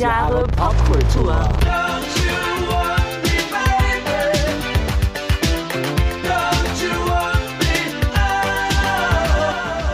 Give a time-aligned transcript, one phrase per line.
[0.00, 1.46] Jahre Popkultur.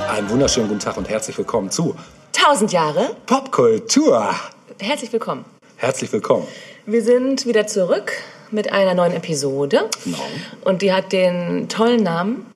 [0.09, 1.97] Einen wunderschönen guten Tag und herzlich willkommen zu
[2.37, 3.17] 1000 Jahre.
[3.27, 4.33] Popkultur.
[4.81, 5.45] Herzlich willkommen.
[5.75, 6.47] Herzlich willkommen.
[6.85, 8.13] Wir sind wieder zurück
[8.53, 9.91] mit einer neuen Episode.
[10.05, 10.19] Genau.
[10.63, 12.47] Und die hat den tollen Namen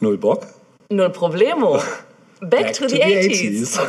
[0.00, 0.48] Null Bock.
[0.88, 1.80] Null Problemo.
[2.40, 3.78] Back, to, the 80s.
[3.78, 3.80] 80s.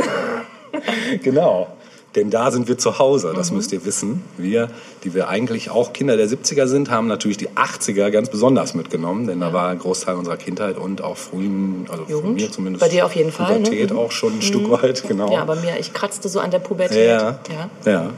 [1.24, 1.76] genau.
[2.16, 3.58] Denn da sind wir zu Hause, das Mhm.
[3.58, 4.24] müsst ihr wissen.
[4.38, 4.70] Wir,
[5.04, 9.28] die wir eigentlich auch Kinder der 70er sind, haben natürlich die 80er ganz besonders mitgenommen,
[9.28, 12.36] denn da war ein Großteil unserer Kindheit und auch frühen, also von Jugend.
[12.36, 12.82] mir zumindest.
[12.84, 13.64] Bei dir auf jeden Fall, ne?
[13.64, 13.98] Pubertät Mhm.
[14.00, 15.32] auch schon ein Stück weit, genau.
[15.32, 17.08] Ja, bei mir, ich kratzte so an der Pubertät.
[17.10, 17.40] Ja,
[17.86, 17.92] ja.
[17.92, 18.10] ja.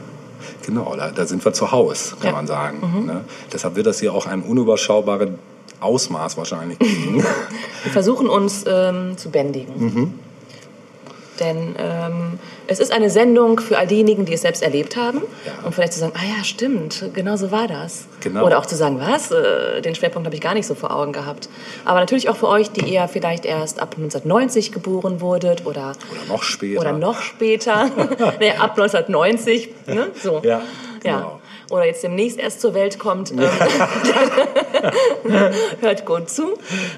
[0.64, 2.30] Genau, da, da sind wir zu Hause, kann Ja.
[2.30, 2.36] Mhm.
[2.36, 3.04] man sagen.
[3.06, 3.24] Ne?
[3.52, 5.30] Deshalb wird das hier auch ein unüberschaubares
[5.80, 7.24] Ausmaß wahrscheinlich kriegen.
[7.84, 9.74] Wir versuchen uns ähm, zu bändigen.
[9.76, 10.14] Mhm.
[11.40, 15.22] Denn ähm, es ist eine Sendung für all diejenigen, die es selbst erlebt haben.
[15.46, 15.64] Ja.
[15.64, 18.06] Und vielleicht zu sagen, ah ja, stimmt, genau so war das.
[18.20, 18.44] Genau.
[18.44, 21.12] Oder auch zu sagen, was, äh, den Schwerpunkt habe ich gar nicht so vor Augen
[21.12, 21.48] gehabt.
[21.84, 26.20] Aber natürlich auch für euch, die eher vielleicht erst ab 1990 geboren wurdet oder, Oder
[26.28, 26.80] noch später.
[26.80, 27.86] oder noch später.
[28.40, 29.68] nee, ab 1990.
[29.86, 30.08] Ne?
[30.14, 30.40] So.
[30.44, 30.62] Ja,
[31.04, 31.38] ja.
[31.70, 33.30] Oder jetzt demnächst erst zur Welt kommt.
[33.30, 33.40] Ähm,
[35.80, 36.54] hört gut zu.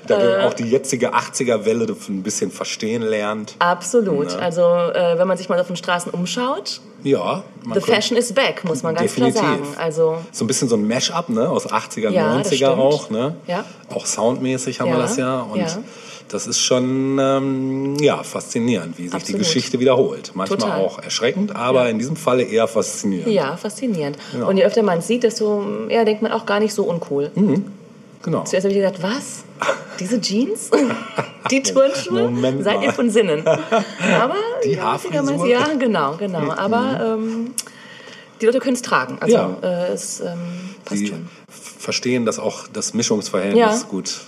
[0.07, 0.45] Da Äh.
[0.47, 3.57] auch die jetzige 80er-Welle ein bisschen verstehen lernt.
[3.59, 4.33] Absolut.
[4.37, 7.43] Also äh, wenn man sich mal auf den Straßen umschaut, Ja,
[7.75, 9.41] the fashion is back, muss man ganz Definitiv.
[9.41, 9.67] klar sagen.
[9.79, 11.49] Also So ein bisschen so ein Mash-up, ne?
[11.49, 12.73] Aus 80er, Ja, das 90er stimmt.
[12.79, 13.35] auch, ne?
[13.47, 13.65] Ja.
[13.93, 15.41] Auch soundmäßig haben Ja, wir das ja.
[15.41, 15.67] Und ja.
[16.31, 19.39] Das ist schon ähm, ja, faszinierend, wie sich die Absolut.
[19.41, 20.33] Geschichte wiederholt.
[20.35, 20.81] Manchmal Total.
[20.81, 21.91] auch erschreckend, aber Ja.
[21.91, 23.33] in diesem Falle eher faszinierend.
[23.33, 24.17] ja, faszinierend.
[24.39, 24.45] Ja.
[24.47, 27.31] Und je öfter man es sieht, desto eher denkt man auch gar nicht so uncool.
[28.23, 28.45] Genau.
[28.45, 29.45] Zuerst habe ich gedacht, was?
[29.99, 30.71] Diese Jeans?
[31.51, 32.23] Die Turnschuhe?
[32.31, 33.47] Moment Seid ihr von Sinnen?
[33.47, 34.35] Aber
[34.65, 34.99] Die ja?
[34.99, 36.53] Digga, Ja, genau, genau.
[36.53, 37.53] Aber ähm,
[38.41, 39.19] die Leute können es tragen.
[39.21, 39.57] Also Ja.
[39.63, 40.39] äh, es ähm,
[40.85, 41.29] passt Die schon.
[41.51, 43.89] verstehen das auch, das Mischungsverhältnis Ja.
[43.89, 44.21] gut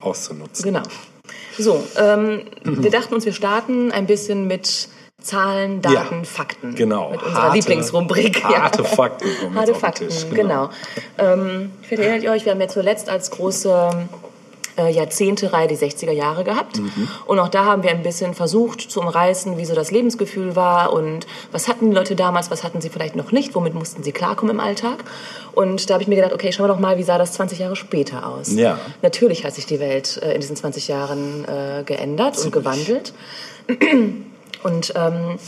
[0.00, 0.64] auszunutzen.
[0.64, 0.82] Genau.
[1.58, 4.88] So, ähm, wir dachten uns, wir starten ein bisschen mit
[5.20, 6.74] Zahlen, Daten, Ja, Fakten.
[6.76, 7.10] genau.
[7.10, 8.44] Mit unserer Harte- Lieblingsrubrik.
[8.44, 10.70] harte Fakten kommen Harte Fakten, Tisch, genau.
[11.18, 13.90] Ähm, vielleicht erinnert ihr euch, wir haben ja zuletzt als große
[14.78, 16.78] äh, Jahrzehnte-Reihe die 60er Jahre gehabt.
[16.78, 17.08] Mhm.
[17.26, 20.92] Und auch da haben wir ein bisschen versucht zu umreißen, wie so das Lebensgefühl war
[20.92, 24.12] und was hatten die Leute damals, was hatten sie vielleicht noch nicht, womit mussten sie
[24.12, 25.04] klarkommen im Alltag.
[25.52, 27.58] Und da habe ich mir gedacht, okay, schauen wir doch mal, wie sah das 20
[27.58, 28.52] Jahre später aus.
[28.52, 28.78] Ja.
[29.02, 33.12] Natürlich hat sich die Welt äh, in diesen 20 Jahren äh, geändert und gewandelt.
[34.64, 35.38] Und ähm,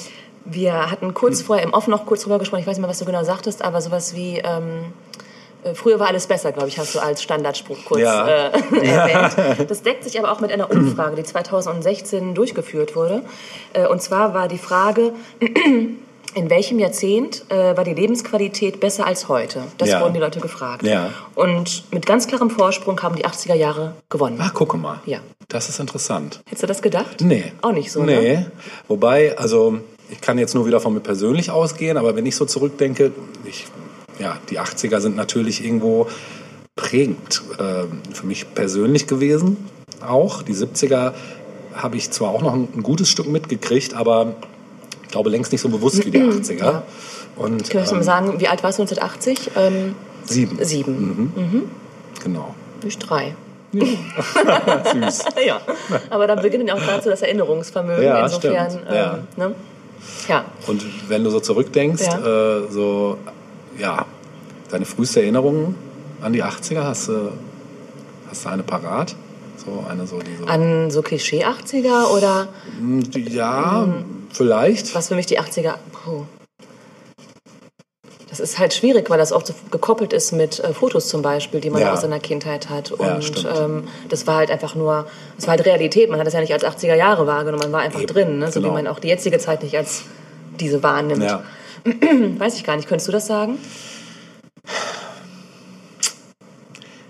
[0.44, 3.00] wir hatten kurz vorher im Off noch kurz drüber gesprochen, ich weiß nicht mehr, was
[3.00, 5.29] du genau sagtest, aber sowas wie, ähm, äh,
[5.74, 8.26] früher war alles besser, glaube ich, hast du als Standardspruch kurz Ja.
[8.26, 8.50] äh,
[8.86, 9.70] erwähnt.
[9.70, 13.22] Das deckt sich aber auch mit einer Umfrage, die 2016 durchgeführt wurde.
[13.72, 15.12] Äh, und zwar war die Frage,
[16.34, 19.64] in welchem Jahrzehnt äh, war die Lebensqualität besser als heute?
[19.78, 20.00] Das Ja.
[20.00, 20.84] wurden die Leute gefragt.
[20.84, 21.10] Ja.
[21.34, 24.38] Und mit ganz klarem Vorsprung haben die 80er Jahre gewonnen.
[24.40, 25.00] Ach, gucke mal.
[25.06, 25.18] Ja.
[25.48, 26.40] Das ist interessant.
[26.46, 27.20] Hättest du das gedacht?
[27.20, 27.52] Nee.
[27.62, 28.36] Auch nicht so, Nee.
[28.36, 28.50] ne?
[28.86, 29.78] Wobei, also
[30.08, 33.10] ich kann jetzt nur wieder von mir persönlich ausgehen, aber wenn ich so zurückdenke,
[33.44, 33.66] ich,
[34.20, 36.06] ja, die 80er sind natürlich irgendwo
[36.76, 39.56] prägend ähm, für mich persönlich gewesen.
[40.06, 41.12] Auch die 70er
[41.74, 44.34] habe ich zwar auch noch ein, ein gutes Stück mitgekriegt, aber
[45.02, 46.58] ich glaube längst nicht so bewusst wie die 80er.
[46.58, 46.82] Ja.
[47.36, 49.50] Und Können wir ähm, mal sagen, wie alt warst du 1980?
[49.56, 49.94] Ähm,
[50.24, 50.58] sieben.
[50.64, 51.70] sieben.
[52.22, 52.54] Genau.
[52.84, 53.34] Ich drei.
[53.72, 55.24] Süß.
[55.46, 55.60] Ja.
[56.10, 58.02] Aber da beginnt ja auch so das Erinnerungsvermögen.
[58.04, 59.18] Ja, Insofern, ähm, Ja.
[59.36, 59.54] Ne?
[60.28, 60.44] ja.
[60.66, 62.58] Und wenn du so zurückdenkst, Ja.
[62.58, 63.16] äh, so,
[63.80, 64.04] ja,
[64.70, 65.74] deine früheste Erinnerung
[66.20, 67.32] an die 80er, hast du,
[68.28, 69.16] hast du eine parat?
[69.56, 70.46] So eine so, die so.
[70.46, 72.48] An so Klischee-80er oder
[73.28, 73.86] ja,
[74.32, 74.94] vielleicht.
[74.94, 75.74] was für mich die 80er.
[75.92, 76.24] Puh.
[78.30, 81.60] Das ist halt schwierig, weil das oft so gekoppelt ist mit äh, Fotos zum Beispiel,
[81.60, 81.92] die man Ja.
[81.92, 82.90] aus seiner Kindheit hat.
[82.98, 83.48] Ja, Und stimmt.
[83.58, 86.08] ähm, das war halt einfach nur, das war halt Realität.
[86.10, 88.52] Man hat das ja nicht als 80er Jahre wahrgenommen, man war einfach Eben, drin, ne?
[88.52, 88.72] so genau.
[88.72, 90.04] wie man auch die jetzige Zeit nicht als
[90.60, 91.24] diese wahrnimmt.
[91.24, 91.42] Ja.
[92.38, 92.88] Weiß ich gar nicht.
[92.88, 93.58] Könntest du das sagen?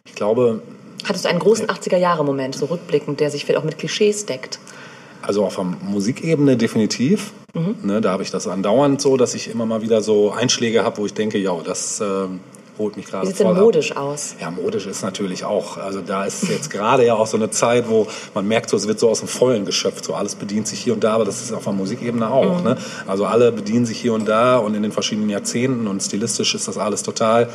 [0.05, 0.63] Ich glaube,
[1.05, 4.59] Hattest du einen großen 80er-Jahre-Moment, so rückblickend, der sich vielleicht auch mit Klischees deckt?
[5.23, 7.33] also auf der Musikebene definitiv.
[7.55, 7.77] Mhm.
[7.83, 10.99] Ne, da habe ich das andauernd so, dass ich immer mal wieder so Einschläge habe,
[10.99, 12.41] wo ich denke, ja, das ähm,
[12.81, 13.63] holt mich Wie gerade sieht es denn voll ab.
[13.63, 14.35] modisch aus?
[14.41, 15.77] Ja, modisch ist natürlich auch.
[15.77, 18.89] Also da ist jetzt gerade ja auch so eine Zeit, wo man merkt, so, es
[18.89, 20.05] wird so aus dem Vollen geschöpft.
[20.05, 22.65] So alles bedient sich hier und da, aber das ist auf der Musikebene auch.
[22.65, 22.77] Ne?
[23.07, 26.67] Also alle bedienen sich hier und da und in den verschiedenen Jahrzehnten und stilistisch ist
[26.67, 27.49] das alles total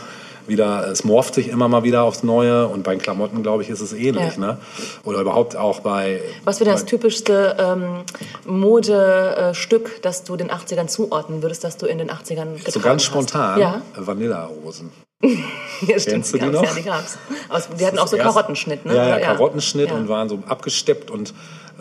[0.47, 3.81] wieder, es morpht sich immer mal wieder aufs Neue und bei Klamotten, glaube ich, ist
[3.81, 4.35] es ähnlich.
[4.35, 4.39] Ja.
[4.39, 4.57] Ne?
[5.03, 6.21] Oder überhaupt auch bei.
[6.43, 8.03] Was wäre das typischste ähm,
[8.45, 13.01] Modestück, das du den 80ern zuordnen würdest, das du in den 80ern getragen So ganz
[13.01, 13.05] hast?
[13.07, 14.91] spontan Ja, Vanillerosen.
[15.87, 16.31] ja stimmt.
[16.33, 16.63] Die gab's, noch?
[16.63, 17.17] Ja, die gab's.
[17.49, 18.95] Aus, die hatten auch so Das erste- Karottenschnitt, ne?
[18.95, 19.95] Ja, ja, Oder- Karottenschnitt Ja.
[19.95, 21.33] und waren so abgesteppt und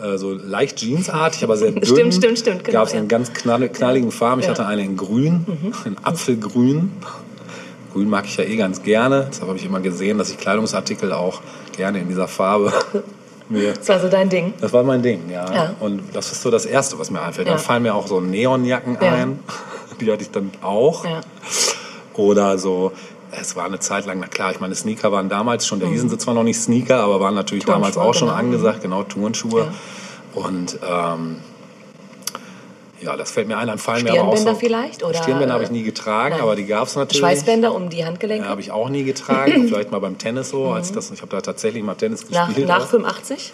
[0.03, 1.85] äh, so leicht jeansartig, aber sehr dünn.
[1.85, 2.99] Stimmt, stimmt, stimmt, genau, Gab es ja.
[2.99, 4.41] in ganz knall, knalligen Farben.
[4.41, 4.51] Ich Ja.
[4.53, 4.57] Mhm.
[4.57, 5.45] hatte eine in grün,
[5.85, 6.91] in Apfelgrün.
[7.93, 9.27] Grün mag ich ja eh ganz gerne.
[9.29, 11.39] Deshalb habe ich immer gesehen, dass ich Kleidungsartikel auch
[11.77, 12.73] gerne in dieser Farbe
[13.49, 14.53] mir Das war so dein Ding.
[14.59, 15.45] das war mein Ding, ja.
[15.53, 15.75] Ja.
[15.79, 17.47] Und das ist so das Erste, was mir einfällt.
[17.47, 17.53] Ja.
[17.53, 19.13] Dann fallen mir auch so Neonjacken Ja.
[19.13, 19.39] ein.
[20.01, 21.05] Die hatte ich dann auch.
[21.05, 21.21] Ja.
[22.15, 22.91] Oder so,
[23.39, 26.09] es war eine Zeit lang, na klar, ich meine, Sneaker waren damals schon, da hießen
[26.09, 28.39] sie zwar noch nicht Sneaker, aber waren natürlich damals auch schon genau.
[28.39, 29.71] angesagt, genau, Turnschuhe.
[30.33, 31.37] Und ähm,
[33.01, 34.59] ja, das fällt mir ein, dann fallen mir aber auch Stirnbänder so...
[34.59, 35.03] vielleicht?
[35.03, 36.41] Oder, Stirnbänder habe ich nie getragen, nein.
[36.41, 37.19] aber die gab es natürlich.
[37.19, 38.45] Schweißbänder um die Handgelenke?
[38.45, 39.51] Ja, habe ich auch nie getragen.
[39.67, 42.67] Vielleicht mal beim Tennis so, als das, ich habe da tatsächlich mal Tennis nach, gespielt.
[42.67, 42.89] nach auch.
[42.89, 43.53] 85?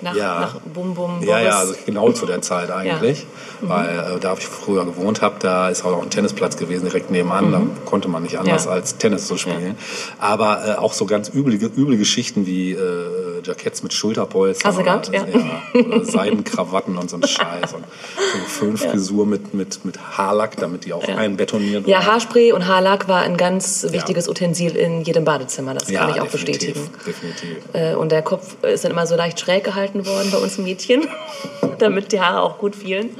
[0.00, 0.40] Nach, Ja.
[0.40, 1.26] nach Bum Bum Boris?
[1.28, 3.26] Ja, ja, also genau zu der Zeit eigentlich.
[3.60, 7.10] Weil äh, da, wo ich früher gewohnt habe, da ist auch ein Tennisplatz gewesen, direkt
[7.10, 7.52] nebenan.
[7.52, 8.72] Da konnte man nicht anders Ja.
[8.72, 9.76] als Tennis zu spielen.
[10.18, 14.70] Aber äh, auch so ganz üble, üble Geschichten wie äh, Jacketts mit Schulterpolstern.
[14.70, 15.08] Hast du gehabt?
[15.08, 15.80] oder, Ja.
[15.86, 17.72] oder Seidenkrawatten und so ein Scheiß.
[17.74, 17.84] Und
[18.16, 22.06] so eine Föhnfrisur mit, mit, mit Haarlack, damit die auch einbetoniert Ja, war.
[22.06, 25.74] Haarspray und Haarlack war ein ganz wichtiges Utensil in jedem Badezimmer.
[25.74, 26.90] Das Ja, kann ich auch definitiv, bestätigen.
[27.06, 27.56] Definitiv.
[27.72, 31.02] Äh, Und der Kopf ist dann immer so leicht schräg gehalten worden bei uns Mädchen,
[31.78, 33.10] damit die Haare auch gut fielen.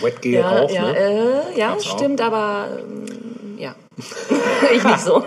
[0.00, 0.96] Wetgel Ja, auch, ja, ne?
[0.98, 1.98] äh, ja Gab's auch.
[1.98, 3.74] stimmt, aber ähm, ja.
[4.74, 5.22] ich nicht so.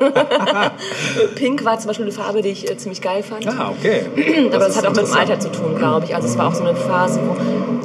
[1.36, 3.48] Pink war zum Beispiel eine Farbe, die ich äh, ziemlich geil fand.
[3.48, 4.06] Ah, okay.
[4.52, 5.14] aber das ist hat auch mit dem.
[5.14, 6.16] Alter zu tun, glaube ich.
[6.16, 7.36] Also es war auch so eine Phase, wo,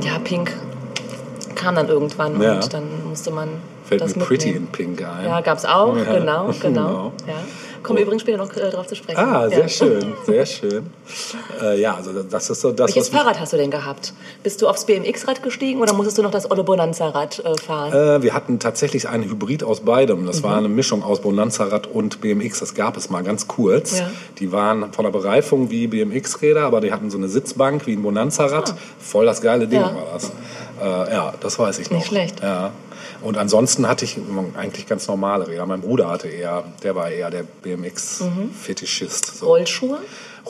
[0.07, 0.53] ja, Pink
[1.55, 2.55] kam dann irgendwann Ja.
[2.55, 3.49] und dann musste man
[3.85, 4.67] Fällt das mir Pretty mitnehmen.
[4.67, 5.25] in Pink ein.
[5.27, 6.53] Ja, gab's auch, Ja, genau, genau.
[6.61, 7.13] genau.
[7.27, 7.35] Ja.
[7.83, 9.19] Kommen wir übrigens später noch äh, drauf zu sprechen.
[9.19, 9.69] Ah, sehr ja.
[9.69, 10.87] schön, sehr schön.
[11.61, 14.13] Äh, ja, also das ist so das, Welches Fahrrad hast du denn gehabt?
[14.43, 17.93] Bist du aufs BMX-Rad gestiegen oder musstest du noch das Olle Bonanza-Rad äh, fahren?
[17.93, 20.23] Äh, wir hatten tatsächlich einen Hybrid aus beidem.
[20.23, 20.27] Mhm.
[20.27, 22.61] Das war eine Mischung aus Bonanza-Rad und BMX.
[22.61, 23.99] Das gab es mal ganz kurz.
[23.99, 24.11] Ja.
[24.39, 28.03] Die waren von der Bereifung wie BMX-Räder, aber die hatten so eine Sitzbank wie ein
[28.03, 28.75] Bonanza-Rad.
[28.99, 29.89] Voll das geile Ding Ah.
[29.89, 29.95] Ja.
[29.97, 30.31] war das.
[30.81, 31.99] Äh, ja, das weiß ich noch.
[31.99, 32.41] Nicht schlecht.
[32.41, 32.71] Ja.
[33.23, 34.19] Und ansonsten hatte ich
[34.57, 35.65] eigentlich ganz normale Räder.
[35.67, 39.39] Mein Bruder hatte eher, der war eher der BMX-Fetischist.
[39.39, 39.47] So.
[39.47, 39.99] Rollschuhe?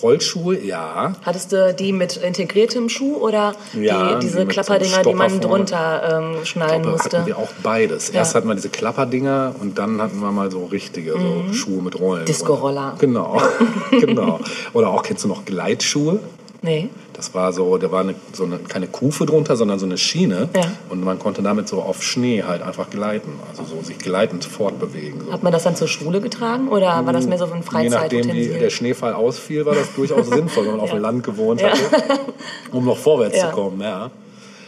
[0.01, 1.13] Rollschuhe, ja.
[1.23, 5.41] Hattest du die mit integriertem Schuh oder die, die diese so Klapperdinger, einem die man
[5.41, 7.19] drunter ähm, schnallen Da musste?
[7.19, 8.09] hatten wir auch beides.
[8.09, 8.39] Erst Ja.
[8.39, 12.23] hatten wir diese Klapperdinger und dann hatten wir mal so richtige so Schuhe mit Rollen.
[12.23, 12.27] Mhm.
[12.27, 12.95] Disco-Roller.
[13.01, 13.43] Genau,
[13.91, 14.41] genau.
[14.73, 16.21] Oder auch, kennst du noch Gleitschuhe?
[16.63, 16.89] Nee.
[17.13, 20.49] Das war so, da war eine, so eine, keine Kufe drunter, sondern so eine Schiene.
[20.55, 20.63] Ja.
[20.91, 23.33] Und man konnte damit so auf Schnee halt einfach gleiten.
[23.51, 25.23] Also so sich gleitend fortbewegen.
[25.27, 25.33] So.
[25.33, 27.83] Hat man das dann zur Schule getragen oder war das mehr so ein Je nachdem,
[27.83, 28.59] wie Freizeitutensil?
[28.61, 30.95] der Schneefall ausfiel, war das durchaus sinnvoll, wenn man auf Ja.
[30.97, 31.81] dem Land gewohnt hatte,
[32.71, 33.81] um noch vorwärts zu kommen.
[33.81, 34.11] Ja.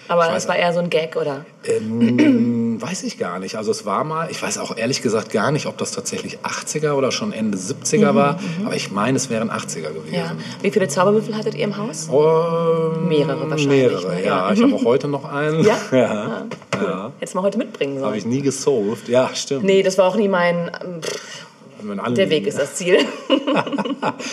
[0.08, 1.44] Aber es war eher so ein Gag, oder?
[1.64, 3.56] Ähm, weiß ich gar nicht.
[3.56, 6.92] Also es war mal, ich weiß auch ehrlich gesagt gar nicht, ob das tatsächlich 80er
[6.92, 10.22] oder schon Ende 70er war, aber ich meine, es wären 80er Mhm, Ja.
[10.28, 10.38] gewesen.
[10.62, 12.08] Wie viele Zauberwürfel hattet ihr im Haus?
[12.08, 14.20] Ähm, Mehrere wahrscheinlich, Mehrere, ne?
[14.24, 14.26] ja.
[14.48, 14.52] Ja.
[14.52, 15.64] Ich habe auch heute noch einen.
[15.64, 15.76] Ja?
[15.92, 16.46] ja.
[16.76, 16.84] Cool.
[16.86, 17.12] ja.
[17.18, 18.34] Hättest du mal heute mitbringen Habe ich sollen.
[18.34, 19.08] nie gesolved.
[19.08, 19.64] Ja, stimmt.
[19.64, 20.70] Nee, das war auch nie mein...
[20.84, 21.46] ähm, Pff,
[21.82, 22.28] Mein der.
[22.30, 22.98] Weg ist das Ziel.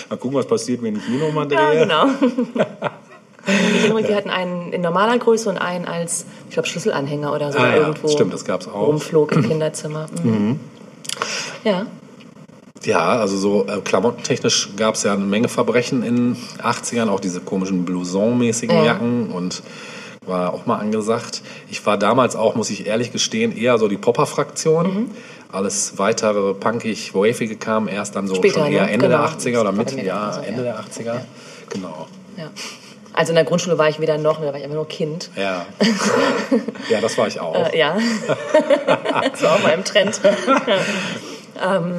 [0.09, 1.57] Mal gucken, was passiert, wenn ich hier nochmal drehe.
[1.57, 2.06] ja, genau.
[3.47, 7.33] Ich erinnere mich, wir hatten einen in normaler Größe und einen als, ich glaube, Schlüsselanhänger
[7.33, 8.87] oder so Ah, ja, irgendwo stimmt, das gab's auch.
[8.87, 10.07] rumflog im Kinderzimmer.
[10.23, 10.59] Mhm.
[11.63, 11.85] Ja.
[12.83, 17.19] Ja, also so äh, klamottentechnisch gab es ja eine Menge Verbrechen in den 80ern, auch
[17.19, 18.83] diese komischen Blouson-mäßigen Ja.
[18.85, 19.61] Jacken und
[20.25, 21.42] war auch mal angesagt.
[21.69, 24.85] Ich war damals auch, muss ich ehrlich gestehen, eher so die Popper-Fraktion.
[24.94, 25.11] Mhm.
[25.51, 28.92] Alles weitere punkig, wavige kam erst dann so Später, schon eher ne?
[28.92, 29.18] Ende Genau.
[29.27, 30.73] der 80er oder Das war bei Mitte, ja, Ende ja.
[30.73, 31.21] der 80er.
[31.69, 32.07] Genau.
[32.37, 32.49] ja.
[33.13, 35.30] Also in der Grundschule war ich weder noch, da war ich einfach nur Kind.
[35.35, 35.65] Ja.
[36.89, 37.71] ja, das war ich auch.
[37.71, 37.97] Äh, ja.
[39.31, 40.21] das war auch mal im Trend.
[41.63, 41.94] ähm,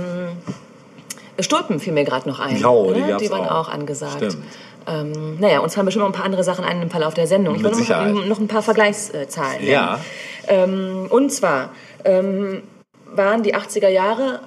[1.38, 2.57] Stulpen fiel mir gerade noch ein.
[2.57, 3.16] Jo, die ne?
[3.21, 3.69] die waren auch.
[3.69, 4.16] auch, angesagt.
[4.16, 4.38] Stimmt.
[4.87, 7.54] Ähm, naja, uns fallen bestimmt noch ein paar andere Sachen ein im Verlauf der Sendung.
[7.57, 8.12] Ich Sicherheit.
[8.12, 9.64] noch, noch ein paar Vergleichszahlen.
[9.64, 10.00] Ja.
[10.49, 11.71] Ähm, und zwar
[12.04, 12.62] ähm,
[13.07, 14.40] waren die 80er Jahre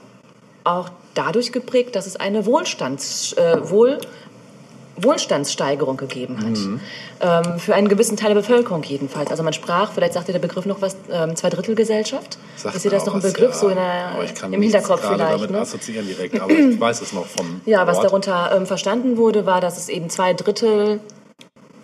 [0.64, 4.00] auch dadurch geprägt, dass es eine Wohlstands, äh, Wohl,
[4.98, 6.58] Wohlstandssteigerung gegeben hat.
[6.58, 6.80] Mhm.
[7.22, 9.30] Ähm, für einen gewissen Teil der Bevölkerung jedenfalls.
[9.32, 12.38] Also man sprach, vielleicht sagt dir der Begriff noch was, ähm, Zweidrittelgesellschaft.
[12.56, 13.58] Sagt Ist dir mir das noch ein Begriff, ja.
[13.58, 13.84] so in der,
[14.14, 15.20] Aber ich kann im Hinterkopf vielleicht?
[15.22, 15.60] damit Ne?
[15.60, 19.62] assoziieren direkt, aber ich weiß es noch vom Ja, was darunter ähm, verstanden wurde, war,
[19.62, 21.00] dass es eben zwei Drittel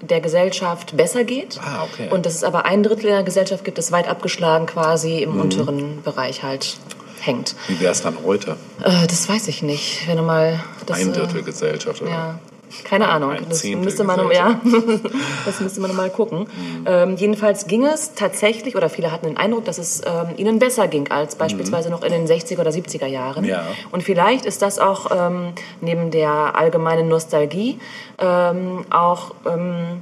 [0.01, 1.59] der Gesellschaft besser geht.
[1.63, 2.07] Ah, okay.
[2.11, 5.33] Und dass es aber ein Drittel der Gesellschaft gibt, das weit abgeschlagen quasi Mhm.
[5.33, 6.77] im unteren Bereich halt
[7.19, 7.55] hängt.
[7.67, 8.55] Wie wäre es dann heute?
[8.83, 10.07] Äh, das weiß ich nicht.
[10.07, 12.09] Wenn du mal das, Ein äh, Drittel Gesellschaft, oder?
[12.09, 12.39] Ja.
[12.83, 13.35] Keine Ahnung.
[13.49, 14.59] Das müsste man, ja,
[15.45, 16.47] das müsste man mal gucken.
[16.85, 20.87] Ähm, jedenfalls ging es tatsächlich, oder viele hatten den Eindruck, dass es ähm, ihnen besser
[20.87, 23.45] ging als beispielsweise noch in den 60er oder 70er Jahren.
[23.45, 23.63] Ja.
[23.91, 27.79] Und vielleicht ist das auch ähm, neben der allgemeinen Nostalgie
[28.19, 30.01] ähm, auch ähm,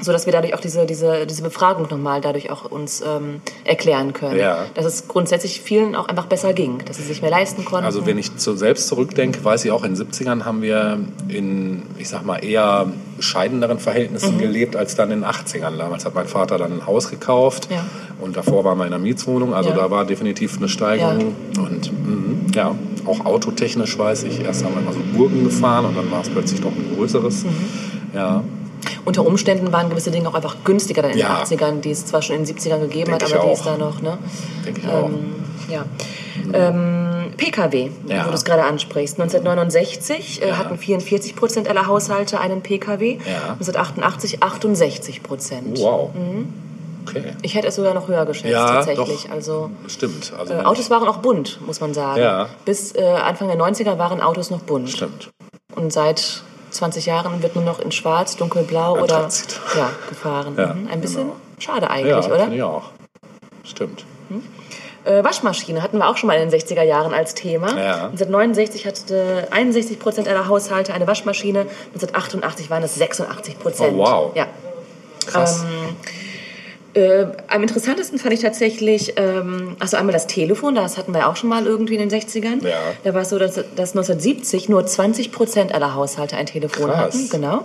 [0.00, 4.12] so, dass wir dadurch auch diese, diese, diese Befragung nochmal dadurch auch uns ähm, erklären
[4.12, 4.38] können.
[4.38, 4.66] Ja.
[4.74, 7.86] Dass es grundsätzlich vielen auch einfach besser ging, dass sie sich mehr leisten konnten.
[7.86, 10.98] Also wenn ich zu, selbst zurückdenke, weiß ich auch, in den 70ern haben wir
[11.28, 12.86] in, ich sag mal, eher
[13.16, 14.40] bescheideneren Verhältnissen Mhm.
[14.40, 15.76] gelebt als dann in den 80ern.
[15.78, 17.84] Damals hat mein Vater dann ein Haus gekauft Ja.
[18.20, 19.54] und davor waren wir in einer Mietswohnung.
[19.54, 19.76] Also Ja.
[19.76, 21.34] da war definitiv eine Steigerung.
[21.58, 22.74] Und mhm, ja,
[23.06, 26.28] auch autotechnisch weiß ich, erst haben wir mal so Gurken gefahren und dann war es
[26.28, 27.44] plötzlich doch ein größeres.
[27.44, 27.50] Mhm.
[28.14, 28.44] Ja,
[29.04, 31.28] Unter Umständen waren gewisse Dinge auch einfach günstiger dann in Ja.
[31.44, 33.52] den 80ern, die es zwar schon in den 70ern gegeben Denk hat, aber die auch.
[33.54, 34.18] ist da noch, ne?
[34.64, 35.04] denke ich auch.
[35.08, 35.34] Ähm,
[35.68, 35.84] ja.
[36.52, 38.24] Ähm, Pkw, Ja.
[38.26, 39.18] wo du es gerade ansprichst.
[39.18, 40.58] 1969 äh, Ja.
[40.58, 43.18] hatten 44 Prozent aller Haushalte einen Pkw.
[43.26, 43.52] Ja.
[43.58, 45.78] 1988 68 Prozent.
[45.78, 46.10] Wow.
[47.08, 47.22] Okay.
[47.42, 49.24] Ich hätte es sogar noch höher geschätzt, Ja, tatsächlich.
[49.24, 49.30] doch.
[49.32, 50.32] Also Stimmt.
[50.38, 52.20] Also äh, Autos waren auch bunt, muss man sagen.
[52.20, 52.48] Ja.
[52.64, 54.90] Bis äh, Anfang der 90er waren Autos noch bunt.
[54.90, 55.30] Stimmt.
[55.74, 59.60] Und seit 20 Jahren wird nur noch in Schwarz, Dunkelblau oder Anthrazit.
[59.76, 60.54] ja, gefahren.
[60.56, 60.88] Ja, mhm.
[60.90, 61.36] Ein bisschen genau.
[61.58, 62.48] schade eigentlich, Ja, oder?
[62.48, 62.84] ich auch.
[63.64, 64.04] Stimmt.
[65.04, 67.68] Äh, Waschmaschine hatten wir auch schon mal in den 60er Jahren als Thema.
[67.68, 67.94] Ja.
[68.08, 71.60] 1969 hatte 61 Prozent aller Haushalte eine Waschmaschine.
[71.94, 73.94] 1988 waren es 86 Prozent.
[73.94, 74.32] Oh, wow.
[74.34, 74.48] Ja.
[75.26, 75.64] Krass.
[76.96, 81.36] Äh, am interessantesten fand ich tatsächlich, ähm, also einmal das Telefon, das hatten wir auch
[81.36, 82.66] schon mal irgendwie in den 60ern.
[82.66, 82.78] Ja.
[83.04, 87.14] Da war es so, dass, dass 1970 nur 20 Prozent aller Haushalte ein Telefon Krass.
[87.14, 87.28] hatten.
[87.28, 87.64] Genau.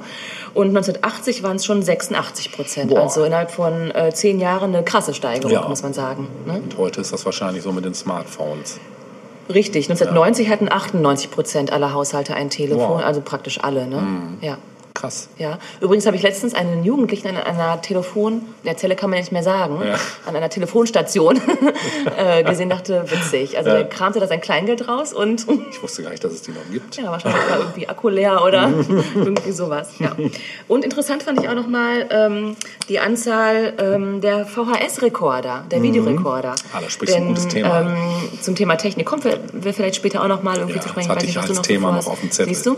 [0.53, 2.93] Und 1980 waren es schon 86 Prozent.
[2.93, 5.65] Also innerhalb von äh, zehn Jahren eine krasse Steigerung, Ja.
[5.67, 6.27] muss man sagen.
[6.45, 6.55] Ne?
[6.61, 8.79] Und heute ist das wahrscheinlich so mit den Smartphones.
[9.47, 12.97] Richtig, 1990 hatten 98 Prozent aller Haushalte ein Telefon, Wow.
[12.99, 13.03] Mhm.
[13.07, 13.87] also praktisch alle.
[13.87, 14.03] Ne?
[14.41, 14.57] Ja.
[14.93, 15.29] Krass.
[15.37, 19.31] Ja, übrigens habe ich letztens einen Jugendlichen an einer Telefon, der Zelle kann man nicht
[19.31, 19.95] mehr sagen, Ja.
[20.27, 21.39] an einer Telefonstation
[22.17, 23.57] äh, gesehen, dachte, witzig.
[23.57, 23.77] Also Ja.
[23.77, 26.57] der kramte da sein Kleingeld raus und Ich wusste gar nicht, dass es die noch
[26.71, 26.97] gibt.
[26.97, 28.69] ja, wahrscheinlich war irgendwie Akku leer oder
[29.15, 29.91] irgendwie sowas.
[29.99, 30.11] Ja.
[30.67, 32.55] Und interessant fand ich auch nochmal ähm,
[32.89, 36.55] die Anzahl ähm, der VHS-Rekorder, der Videorekorder.
[36.73, 37.81] Ah, da sprichst du ein gutes Thema.
[37.81, 37.95] Ähm,
[38.41, 41.07] zum Thema Technik kommen wir, wir vielleicht später auch nochmal irgendwie Ja, zu sprechen.
[41.07, 42.53] das hatte ich du als so Thema noch auf dem Zettel.
[42.53, 42.77] Siehst du?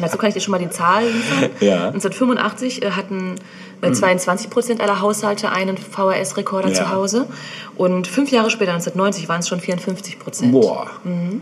[0.00, 1.50] Dazu kann ich dir schon mal die Zahl liefern.
[1.60, 1.86] Ja.
[1.88, 3.34] 1985 äh, hatten
[3.82, 6.74] äh, 22 Prozent aller Haushalte einen VHS-Rekorder Ja.
[6.74, 7.26] zu Hause.
[7.76, 10.52] Und fünf Jahre später, 1990, waren es schon 54 Prozent.
[10.52, 10.86] Boah,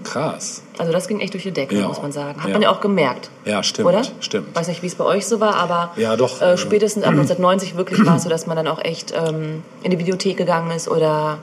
[0.02, 0.62] krass.
[0.78, 1.86] Also das ging echt durch die Decke, Ja.
[1.88, 2.42] muss man sagen.
[2.42, 3.30] Hat man ja auch gemerkt.
[3.44, 4.02] Ja, stimmt, Oder?
[4.20, 4.54] stimmt.
[4.54, 6.40] Weiß nicht, wie es bei euch so war, aber Ja, doch.
[6.42, 9.90] Äh, spätestens ab 1990 wirklich war es so, dass man dann auch echt ähm, in
[9.92, 11.38] die Videothek gegangen ist oder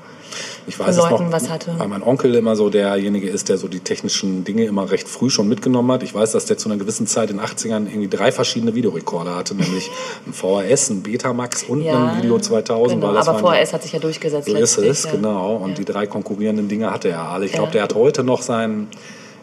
[0.67, 1.73] Ich weiß es Leuten noch, was hatte.
[1.77, 5.29] weil mein Onkel immer so derjenige ist, der so die technischen Dinge immer recht früh
[5.29, 6.03] schon mitgenommen hat.
[6.03, 9.35] Ich weiß, dass der zu einer gewissen Zeit in den 80ern irgendwie drei verschiedene Videorekorder
[9.35, 9.89] hatte, nämlich
[10.27, 13.01] ein VHS, ein Betamax und Ja, einen Video 2000.
[13.01, 14.47] Genau, aber VHS hat sich ja durchgesetzt.
[14.47, 15.11] So ist es, ja.
[15.11, 15.55] genau.
[15.57, 15.75] Und Ja.
[15.75, 17.45] die drei konkurrierenden Dinge hatte er alle.
[17.45, 17.71] Ich glaube, Ja.
[17.73, 18.87] der hat heute noch seinen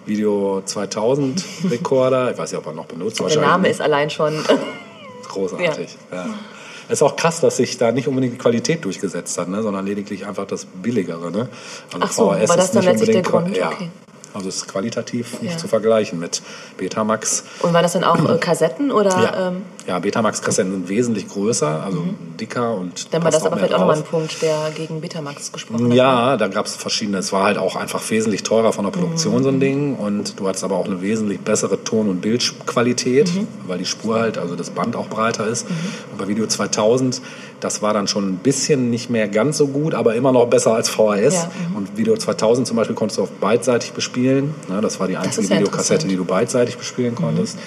[0.06, 2.30] Video 2000 Rekorder.
[2.32, 3.20] Ich weiß nicht, ob er noch benutzt.
[3.20, 4.34] Der Name ist allein schon.
[5.28, 5.96] großartig.
[6.10, 6.26] Ja.
[6.26, 6.57] Es
[6.88, 10.26] ist auch krass, dass sich da nicht unbedingt die Qualität durchgesetzt hat, ne, sondern lediglich
[10.26, 11.30] einfach das Billigere.
[11.30, 11.48] Ne?
[11.92, 13.56] Also Ach so, war das ist dann nicht letztlich der Grund?
[13.56, 13.70] Ja.
[13.70, 13.90] Okay.
[14.38, 15.58] Also es ist qualitativ nicht Ja.
[15.58, 16.42] zu vergleichen mit
[16.76, 17.44] Betamax.
[17.60, 19.10] Und war das dann auch äh, Kassetten oder?
[19.10, 22.04] Ja, Ähm, ja Betamax-Kassetten sind wesentlich größer, also
[22.40, 24.10] dicker und dann war das aber vielleicht auch nochmal ein drauf.
[24.10, 25.92] Punkt, der gegen Betamax gesprochen hat.
[25.96, 27.18] Ja, da gab es verschiedene.
[27.18, 29.96] Es war halt auch einfach wesentlich teurer von der Produktion so ein Ding.
[29.96, 33.30] Und du hattest aber auch eine wesentlich bessere Ton- und Bildqualität,
[33.66, 35.66] weil die Spur halt, also das Band auch breiter ist.
[36.12, 37.20] Und bei Video 2000,
[37.60, 40.74] das war dann schon ein bisschen nicht mehr ganz so gut, aber immer noch besser
[40.74, 41.34] als VHS.
[41.34, 44.54] Ja, Und Video 2000 zum Beispiel konntest du auch beidseitig bespielen.
[44.68, 47.58] Ja, das war die einzige Videokassette, die du beidseitig bespielen konntest.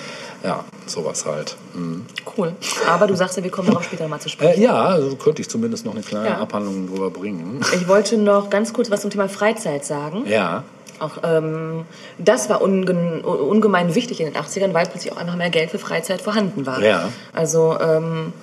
[0.44, 1.56] Ja, sowas halt.
[1.76, 2.06] Mhm.
[2.36, 2.54] Cool.
[2.90, 4.60] Aber du sagst ja, wir kommen darauf später nochmal zu sprechen.
[4.60, 6.38] Äh, ja, also könnte ich zumindest noch eine kleine Ja.
[6.40, 7.60] Abhandlung drüber bringen.
[7.76, 10.24] Ich wollte noch ganz kurz was zum Thema Freizeit sagen.
[10.28, 10.64] Ja.
[11.00, 11.86] Auch ähm,
[12.18, 15.80] das war unge ungemein wichtig in den 80ern, weil plötzlich auch einfach mehr Geld für
[15.80, 16.82] Freizeit vorhanden war.
[16.82, 17.10] Ja.
[17.34, 18.34] Also ähm,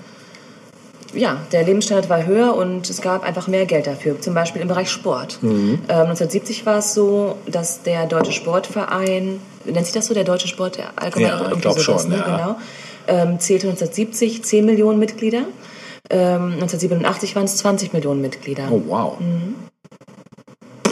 [1.15, 4.69] ja, der Lebensstandard war höher und es gab einfach mehr Geld dafür, zum Beispiel im
[4.69, 5.38] Bereich Sport.
[5.43, 5.81] Mhm.
[5.88, 10.49] Ähm, 1970 war es so, dass der Deutsche Sportverein, nennt sich das so, der Deutsche
[10.49, 12.17] Sport, der allgemeine Ja, ich irgendwie glaub sowas, schon, ne?
[12.19, 12.25] ja.
[12.25, 12.57] genau,
[13.09, 15.45] ähm, zählte 1970 10 Millionen Mitglieder.
[16.11, 18.65] Ähm, 1987 waren es 20 Millionen Mitglieder.
[18.71, 19.12] Oh, wow.
[19.19, 19.25] Also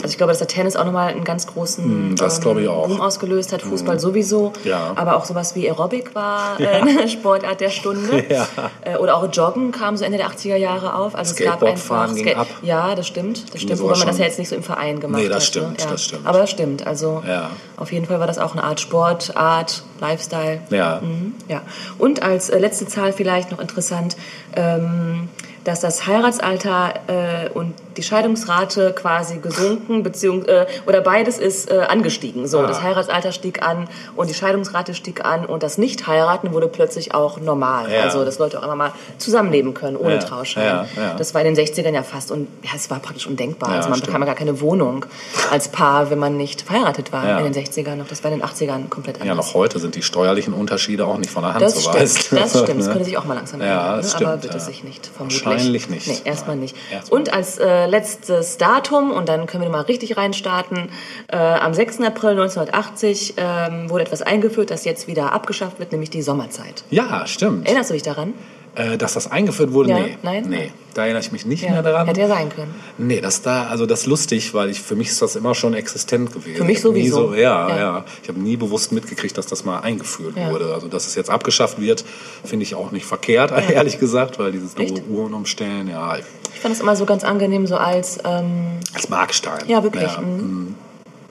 [0.07, 2.69] Also ich glaube, dass der Tennis auch nochmal einen ganz großen Hm, das glaube ich
[2.69, 2.83] auch.
[2.87, 2.91] Hm.
[2.93, 3.61] Boom ausgelöst hat.
[3.61, 4.53] Fußball sowieso.
[4.63, 4.93] Ja.
[4.95, 8.23] Aber auch sowas wie Aerobic war äh, eine Sportart der Stunde.
[8.29, 8.47] Ja.
[8.81, 11.13] Äh, Oder auch Joggen kam so Ende der 80er Jahre auf.
[11.15, 12.47] Also es gab einfach ging ab.
[12.61, 13.53] Ja, das stimmt.
[13.53, 13.79] Das stimmt.
[13.81, 15.43] Wobei man das ja jetzt nicht so im Verein gemacht Nee, das hat.
[15.43, 15.83] stimmt, ne?
[15.83, 15.91] ja.
[15.91, 16.25] das stimmt.
[16.25, 16.87] Aber das stimmt.
[16.87, 17.49] Also Ja.
[17.75, 20.61] auf jeden Fall war das auch eine Art Sport, Art, Lifestyle.
[20.69, 21.01] Ja.
[21.01, 21.61] Mhm, ja.
[21.97, 24.15] Und als äh, letzte Zahl vielleicht noch interessant,
[24.55, 25.27] ähm,
[25.67, 31.79] dass das Heiratsalter äh, und die Scheidungsrate quasi gesunken, beziehungs äh, oder beides ist äh,
[31.89, 32.47] angestiegen.
[32.47, 32.67] So, Ah.
[32.67, 37.39] das Heiratsalter stieg an und die Scheidungsrate stieg an und das Nicht-Heiraten wurde plötzlich auch
[37.41, 37.91] normal.
[37.91, 38.03] Ja.
[38.03, 40.87] Also, dass Leute auch einfach mal zusammenleben können, ohne Ja, Trauschein.
[40.95, 41.15] ja.
[41.17, 43.69] Das war in den 60ern ja fast und ja, es war praktisch undenkbar.
[43.69, 44.07] Also man stimmt.
[44.07, 45.05] bekam ja gar keine Wohnung
[45.51, 48.07] als Paar, wenn man nicht verheiratet war in den 60ern noch.
[48.07, 49.27] Das war in den 80ern komplett anders.
[49.27, 52.37] Ja, noch heute sind die steuerlichen Unterschiede auch nicht von der Hand Das zu weisen.
[52.37, 52.79] das stimmt.
[52.79, 54.01] Das könnte sich auch mal langsam ändern.
[54.01, 54.11] ne?
[54.27, 55.41] Aber wird es sich nicht, vermutlich.
[55.57, 56.07] Wahrscheinlich nicht.
[56.07, 56.75] Nee, erstmal nicht.
[56.91, 60.89] erstmal Und als äh, letztes Datum, und dann können wir mal richtig reinstarten,
[61.27, 62.01] äh, am 6.
[62.01, 66.83] April 1980 ähm, wurde etwas eingeführt, das jetzt wieder abgeschafft wird, nämlich die Sommerzeit.
[66.89, 67.65] Ja, stimmt.
[67.65, 68.33] Erinnerst du dich daran?
[68.77, 70.17] Äh, dass das eingeführt wurde, Ja, nee.
[70.21, 70.45] nein?
[70.47, 72.05] Nee, da erinnere ich mich nicht mehr daran.
[72.05, 72.75] Hätte ja sein können.
[72.99, 75.73] Nee, das da, also das ist lustig, weil ich, für mich ist das immer schon
[75.73, 76.57] existent gewesen.
[76.57, 77.29] Für mich sowieso.
[77.29, 77.77] So, ja, Ja.
[77.77, 80.51] ja, Ich habe nie bewusst mitgekriegt, dass das mal eingeführt Ja.
[80.51, 80.73] wurde.
[80.75, 82.05] Also, dass es jetzt abgeschafft wird,
[82.45, 85.01] finde ich auch nicht verkehrt, ehrlich gesagt, weil dieses Echt?
[85.09, 86.15] Uhren umstellen, ja,
[86.53, 89.67] Ich fand es immer so ganz angenehm, so als, ähm, als Markstein.
[89.67, 90.03] ja, wirklich.
[90.11, 90.75] Ja, mhm.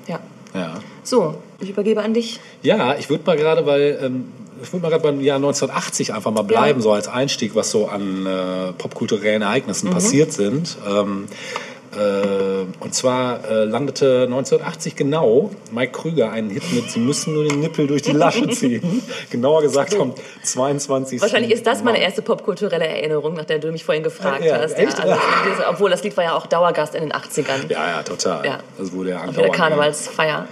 [0.09, 0.19] ja.
[0.53, 0.75] ja.
[1.05, 2.41] So, ich übergebe an dich.
[2.63, 4.25] Ja, ich würde mal gerade bei, ähm,
[4.63, 6.83] ich würde mal gerade beim Jahr 1980 einfach mal bleiben, Ja.
[6.83, 9.47] so als Einstieg, was so an äh, popkulturellen Mhm.
[9.49, 10.77] Ereignissen passiert sind.
[10.89, 11.27] Ähm,
[11.97, 17.45] äh, und zwar äh, landete 1980 genau Mike Krüger einen Hit mit Sie müssen nur
[17.49, 19.03] den Nippel durch die Lasche ziehen.
[19.31, 21.23] Genauer gesagt am 22.
[21.23, 24.75] Wahrscheinlich ist das meine erste popkulturelle Erinnerung, nach der du mich vorhin gefragt Ja, hast.
[24.77, 25.01] echt?
[25.01, 25.15] also,
[25.71, 27.71] obwohl das Lied war ja auch Dauergast in den 80ern.
[27.71, 28.45] Ja, ja, total.
[28.45, 28.59] Ja.
[28.77, 29.55] Das wurde ja Auf andauernd.
[29.55, 30.49] der Karnevalsfeier.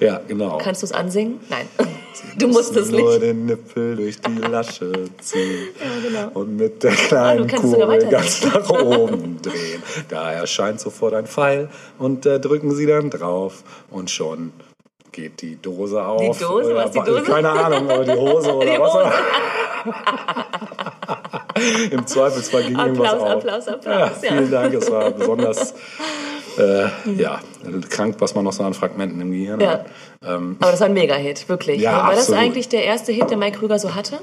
[0.00, 0.58] Ja, genau.
[0.58, 1.40] Kannst du es ansingen?
[1.48, 1.68] Nein.
[2.38, 3.22] Du musst es Nur nicht.
[3.22, 5.68] den Nippel durch die Lasche ziehen
[6.02, 6.30] genau.
[6.34, 9.82] und mit der Ah, kleinen kannst sogar Kugel ganz nach oben drehen.
[10.08, 14.52] Da erscheint sofort ein Pfeil und da drücken sie dann drauf und schon
[15.12, 16.38] geht die Dose auf.
[16.38, 16.74] Dose?
[16.74, 17.22] Was, die Dose?
[17.22, 18.94] Keine Ahnung, aber die Hose oder Die was.
[18.94, 19.12] Hose.
[21.90, 23.36] Im Zweifelsfall ging irgendwas Applaus, auf.
[23.36, 24.10] Applaus, Applaus, Ja, ja.
[24.10, 24.74] vielen Dank.
[24.74, 25.74] Es war besonders
[26.58, 27.40] äh, ja,
[27.90, 29.70] krank, was man noch so an Fragmenten im Gehirn Ja.
[29.72, 29.86] hat.
[30.24, 31.80] Ähm, Aber das war ein Mega-Hit, wirklich.
[31.80, 32.40] Ja, war das absolut.
[32.40, 34.18] eigentlich der erste Hit, den Mike Krüger so hatte?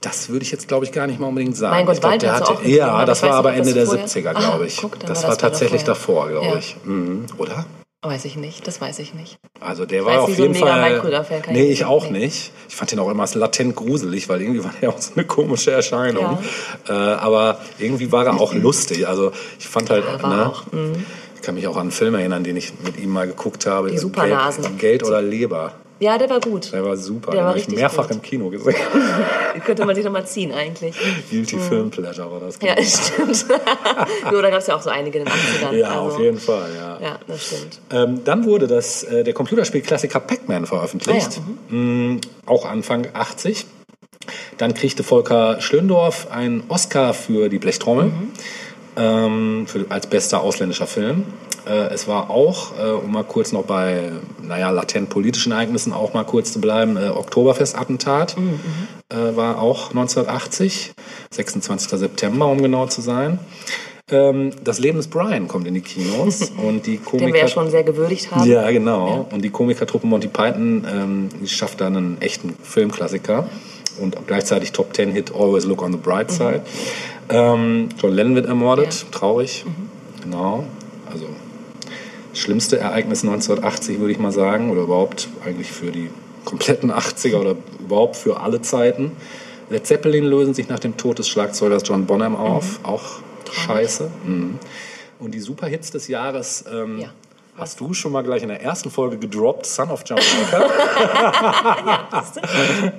[0.00, 1.76] Das würde ich jetzt, glaube ich, gar nicht mal unbedingt sagen.
[1.76, 4.40] Mein Gott, glaub, der hatte, auch Ja, das war aber Ende der das 70er, vorher-
[4.40, 4.76] glaube Ah, ich.
[4.76, 5.94] guck, dann das war das tatsächlich vorher.
[5.94, 6.56] davor, glaube Ja.
[6.56, 6.76] ich.
[6.84, 7.24] Mhm.
[7.38, 7.64] Oder?
[8.04, 9.38] Weiß ich nicht, das weiß ich nicht.
[9.60, 11.42] Also der weiß war auf so jeden mega Fall.
[11.46, 11.90] Ich nee, ich sagen.
[11.90, 12.52] auch nicht.
[12.68, 15.70] Ich fand den auch immer latent gruselig, weil irgendwie war der auch so eine komische
[15.70, 16.38] Erscheinung.
[16.86, 19.08] Äh, aber irgendwie war er auch lustig.
[19.08, 21.06] Also ich fand halt, war ne, auch, mhm.
[21.34, 23.90] ich kann mich auch an einen Film erinnern, den ich mit ihm mal geguckt habe.
[23.90, 24.64] Die Supernasen.
[24.64, 25.72] Geld, Geld oder Leber.
[26.00, 26.72] Ja, der war gut.
[26.72, 27.30] Der war super.
[27.30, 28.16] Der den habe ich mehrfach gut.
[28.16, 28.74] im Kino gesehen.
[29.54, 30.94] Die könnte man sich nochmal ziehen eigentlich.
[31.30, 32.60] Guilty Film Pleasure war das.
[32.60, 32.66] Mhm.
[32.66, 32.88] Ja, genau.
[33.34, 33.46] stimmt.
[34.32, 35.72] jo, da gab es ja auch so einige in den 80ern.
[35.76, 36.98] ja also, auf jeden Fall, ja.
[37.00, 37.80] Ja, das stimmt.
[37.90, 43.64] Ähm, dann wurde das, äh, der Computerspielklassiker Pac-Man veröffentlicht, Ah ja, Mm, auch Anfang 80.
[44.58, 48.30] Dann kriegte Volker Schlöndorff einen Oscar für die Blechtrommel Mhm.
[48.96, 51.24] ähm, für, als bester ausländischer Film.
[51.66, 56.12] Äh, es war auch, äh, um mal kurz noch bei, naja, latent politischen Ereignissen auch
[56.14, 58.60] mal kurz zu bleiben, äh, Oktoberfest-Attentat Mhm,
[59.10, 60.92] äh, war auch 1980,
[61.30, 61.98] 26.
[61.98, 63.38] September, um genau zu sein.
[64.10, 67.26] Ähm, das Leben des Brian kommt in die Kinos und die Komiker...
[67.26, 68.44] Den wir ja schon sehr gewürdigt haben.
[68.50, 69.26] Ja, genau.
[69.32, 73.46] Und die Komikertruppe Monty Python ähm, die schafft dann einen echten Filmklassiker
[74.00, 76.62] und gleichzeitig Top 10 Hit Always Look on the Bright Side.
[77.30, 79.12] Ähm, John Lennon wird ermordet, Mhm.
[79.12, 79.18] Ja.
[79.18, 79.64] traurig.
[80.22, 80.64] Genau.
[82.34, 86.10] Das schlimmste Ereignis 1980 würde ich mal sagen oder überhaupt eigentlich für die
[86.44, 89.12] kompletten 80er oder überhaupt für alle Zeiten.
[89.70, 92.86] Led Zeppelin lösen sich nach dem Tod des Schlagzeugers John Bonham auf, Mhm.
[92.86, 93.02] auch
[93.52, 94.10] scheiße.
[94.26, 94.58] Mhm.
[95.20, 97.12] Und die Superhits des Jahres ähm, Ja.
[97.56, 100.58] Hast du schon mal gleich in der ersten Folge gedroppt, Son of Jamaica?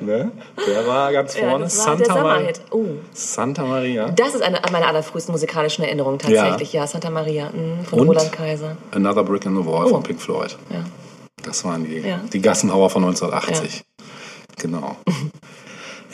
[0.01, 0.31] ne?
[0.65, 1.65] Der war ganz Ja, vorne.
[1.65, 2.35] das war Santa, Maria.
[2.35, 2.61] Sommerhit.
[2.71, 4.09] Oh, Santa Maria.
[4.11, 6.71] das ist eine meiner allerfrühesten musikalischen Erinnerungen tatsächlich.
[6.71, 8.07] Ja, Santa Maria mh, von Und?
[8.07, 8.77] Roland Kaiser.
[8.91, 9.89] Another Brick in the Wall Oh.
[9.89, 10.57] von Pink Floyd.
[10.69, 10.85] Ja.
[11.43, 12.21] Das waren die, Ja.
[12.31, 13.83] die Gassenhauer von 1980.
[14.57, 14.95] Genau.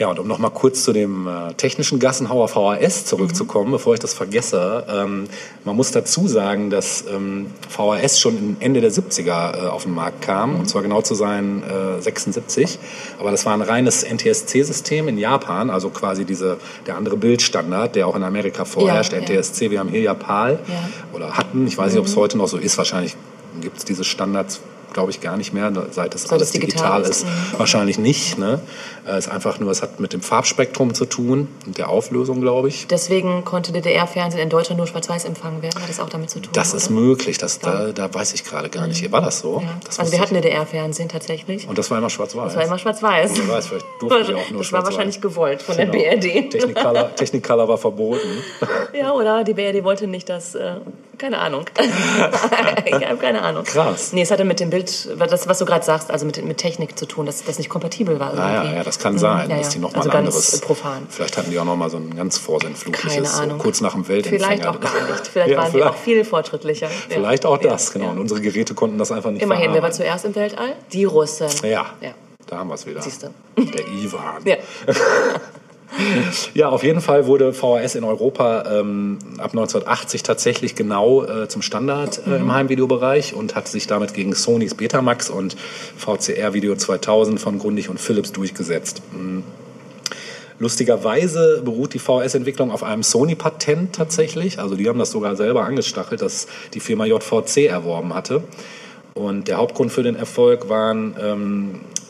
[0.02, 3.74] Ja, und um nochmal kurz zu dem äh, technischen Gassenhauer VHS zurückzukommen, mhm.
[3.74, 4.84] bevor ich das vergesse.
[4.92, 5.28] Ähm,
[5.64, 10.20] man muss dazu sagen, dass ähm, VHS schon Ende der 70er äh, auf den Markt
[10.20, 10.58] kam, mhm.
[10.58, 12.80] und zwar genau zu sein äh, 76.
[13.20, 16.56] Aber das war ein reines NTSC-System in Japan, also quasi diese,
[16.88, 19.12] der andere Bildstandard, der auch in Amerika vorherrscht.
[19.12, 19.70] Ja, NTSC, ja.
[19.70, 20.88] wir haben hier ja PAL ja.
[21.12, 22.20] oder hatten, ich weiß nicht, ob es mhm.
[22.22, 23.14] heute noch so ist, wahrscheinlich
[23.60, 24.62] gibt es diese Standards
[24.92, 27.24] glaube ich, gar nicht mehr, seit es alles digital, digital ist.
[27.24, 27.58] Mhm.
[27.58, 28.38] Wahrscheinlich nicht.
[28.38, 28.60] Ne?
[29.04, 32.68] Es ist einfach nur, es hat mit dem Farbspektrum zu tun und der Auflösung, glaube
[32.68, 32.86] ich.
[32.86, 35.80] Deswegen konnte DDR-Fernsehen in Deutschland nur schwarz-weiß empfangen werden.
[35.80, 36.50] Hat das auch damit zu tun?
[36.52, 36.76] Das oder?
[36.78, 37.38] ist möglich.
[37.38, 39.02] Das, da, da weiß ich gerade gar nicht.
[39.02, 39.12] Mhm.
[39.12, 39.60] War das so?
[39.60, 39.68] Ja.
[39.84, 41.68] Das also wir hatten DDR-Fernsehen tatsächlich.
[41.68, 42.52] Und das war immer schwarz-weiß?
[42.52, 43.32] Das war immer schwarz-weiß.
[43.34, 45.92] Wer weiß, vielleicht durften wir auch nur Das war wahrscheinlich gewollt von genau.
[45.92, 46.50] der BRD.
[46.50, 48.20] Technicolor, Technicolor war verboten.
[48.92, 50.54] Ja, oder die BRD wollte nicht, dass...
[50.54, 50.76] Äh,
[51.22, 51.66] keine Ahnung.
[52.84, 53.62] ich habe keine Ahnung.
[53.62, 54.12] Krass.
[54.12, 56.98] Nee, es hatte mit dem Bild, das, was du gerade sagst, also mit, mit Technik
[56.98, 58.36] zu tun, dass das nicht kompatibel war.
[58.36, 60.60] Ah, ja, ja, das kann sein, mhm, ja, dass die nochmal also ein anderes.
[60.60, 61.06] Profan.
[61.08, 64.44] Vielleicht hatten die auch nochmal so ein ganz vorsintflutliches, so kurz nach dem Weltempfänger.
[64.44, 65.28] Vielleicht auch gar nicht.
[65.28, 65.94] Vielleicht ja, waren vielleicht.
[65.94, 66.88] die auch viel fortschrittlicher.
[66.88, 68.10] Vielleicht auch das, genau.
[68.10, 70.74] Und unsere Geräte konnten das einfach nicht Immerhin, wer war zuerst im Weltall?
[70.92, 71.48] Die Russen.
[71.62, 71.86] Ja.
[72.48, 73.00] Da haben wir es wieder.
[73.00, 73.28] Siehst du.
[73.56, 74.42] Der Ivan.
[74.44, 74.56] Ja.
[76.54, 81.62] ja, auf jeden Fall wurde VHS in Europa ähm, ab 1980 tatsächlich genau äh, zum
[81.62, 82.52] Standard äh, im mhm.
[82.52, 85.56] Heimvideobereich und hat sich damit gegen Sonys Betamax und
[85.96, 89.02] VCR Video 2000 von Grundig und Philips durchgesetzt.
[89.12, 89.44] Mhm.
[90.58, 94.60] Lustigerweise beruht die VHS-Entwicklung auf einem Sony-Patent tatsächlich.
[94.60, 98.44] Also die haben das sogar selber angestachelt, dass die Firma JVC erworben hatte.
[99.14, 102.01] Und der Hauptgrund für den Erfolg waren ähm, äh,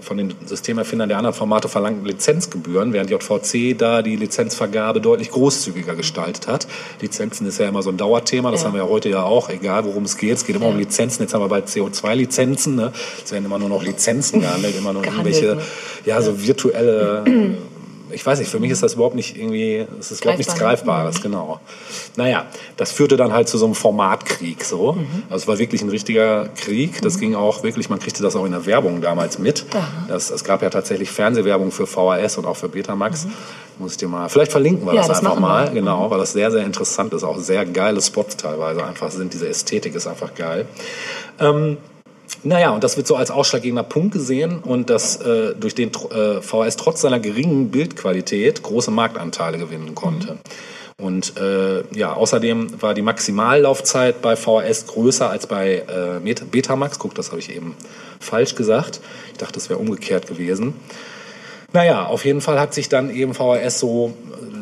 [0.00, 5.94] von den Systemerfindern der anderen Formate verlangten Lizenzgebühren, während JVC da die Lizenzvergabe deutlich großzügiger
[5.94, 6.66] gestaltet hat.
[7.00, 8.68] Lizenzen ist ja immer so ein Dauerthema, das ja.
[8.68, 10.32] haben wir ja heute ja auch, egal worum es geht.
[10.32, 10.72] Es geht immer ja.
[10.72, 11.22] um Lizenzen.
[11.22, 12.74] Jetzt haben wir bald CO2-Lizenzen.
[12.74, 12.92] Ne?
[13.24, 15.62] Es werden immer nur noch Lizenzen gehandelt, immer nur irgendwelche, ne?
[16.04, 17.24] ja, so virtuelle
[18.14, 21.20] ich weiß nicht, für mich ist das überhaupt nicht irgendwie, es ist überhaupt nichts Greifbares,
[21.20, 21.60] genau.
[22.16, 22.46] Naja,
[22.76, 24.92] das führte dann halt zu so einem Formatkrieg so.
[24.92, 25.24] Mhm.
[25.28, 27.02] Also es war wirklich ein richtiger Krieg.
[27.02, 27.20] Das mhm.
[27.20, 29.66] ging auch wirklich, man kriegte das auch in der Werbung damals mit.
[30.08, 33.26] Das, es gab ja tatsächlich Fernsehwerbung für VHS und auch für Betamax.
[33.26, 33.32] Mhm.
[33.78, 35.80] Muss ich dir mal, vielleicht verlinken wir ja, das, das, einfach mal, wir.
[35.80, 36.10] genau, mhm.
[36.10, 37.24] weil das sehr, sehr interessant ist.
[37.24, 39.34] Auch sehr geile Spots teilweise einfach sind.
[39.34, 40.66] Diese Ästhetik ist einfach geil.
[41.40, 41.78] Ähm,
[42.42, 46.40] naja, und das wird so als ausschlaggebender Punkt gesehen und dass äh, durch den äh,
[46.40, 50.38] VHS trotz seiner geringen Bildqualität große Marktanteile gewinnen konnte.
[50.96, 56.98] Und äh, ja, außerdem war die Maximallaufzeit bei VHS größer als bei äh, Betamax.
[56.98, 57.74] Guck, das habe ich eben
[58.20, 59.00] falsch gesagt.
[59.32, 60.74] Ich dachte, das wäre umgekehrt gewesen.
[61.74, 64.14] Naja, auf jeden Fall hat sich dann eben VHS so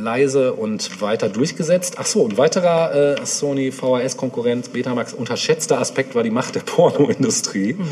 [0.03, 1.97] leise und weiter durchgesetzt.
[1.99, 7.75] Ach so, ein weiterer äh, Sony VHS-Konkurrent Betamax unterschätzter Aspekt war die Macht der Pornoindustrie,
[7.75, 7.85] mhm.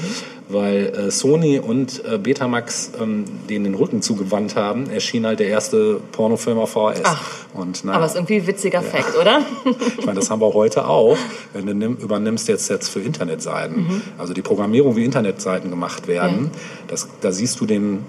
[0.48, 5.48] weil äh, Sony und äh, Betamax ähm, denen den Rücken zugewandt haben, erschien halt der
[5.48, 7.02] erste Pornofilm auf VHS.
[7.04, 8.88] Ach, und, na, aber ist irgendwie ein witziger ja.
[8.88, 9.42] Fakt, oder?
[9.98, 11.18] ich meine, das haben wir heute auch,
[11.52, 13.82] wenn du nimm, übernimmst jetzt, jetzt für Internetseiten.
[13.82, 14.02] Mhm.
[14.16, 16.60] Also die Programmierung, wie Internetseiten gemacht werden, ja.
[16.88, 18.06] das, da siehst du den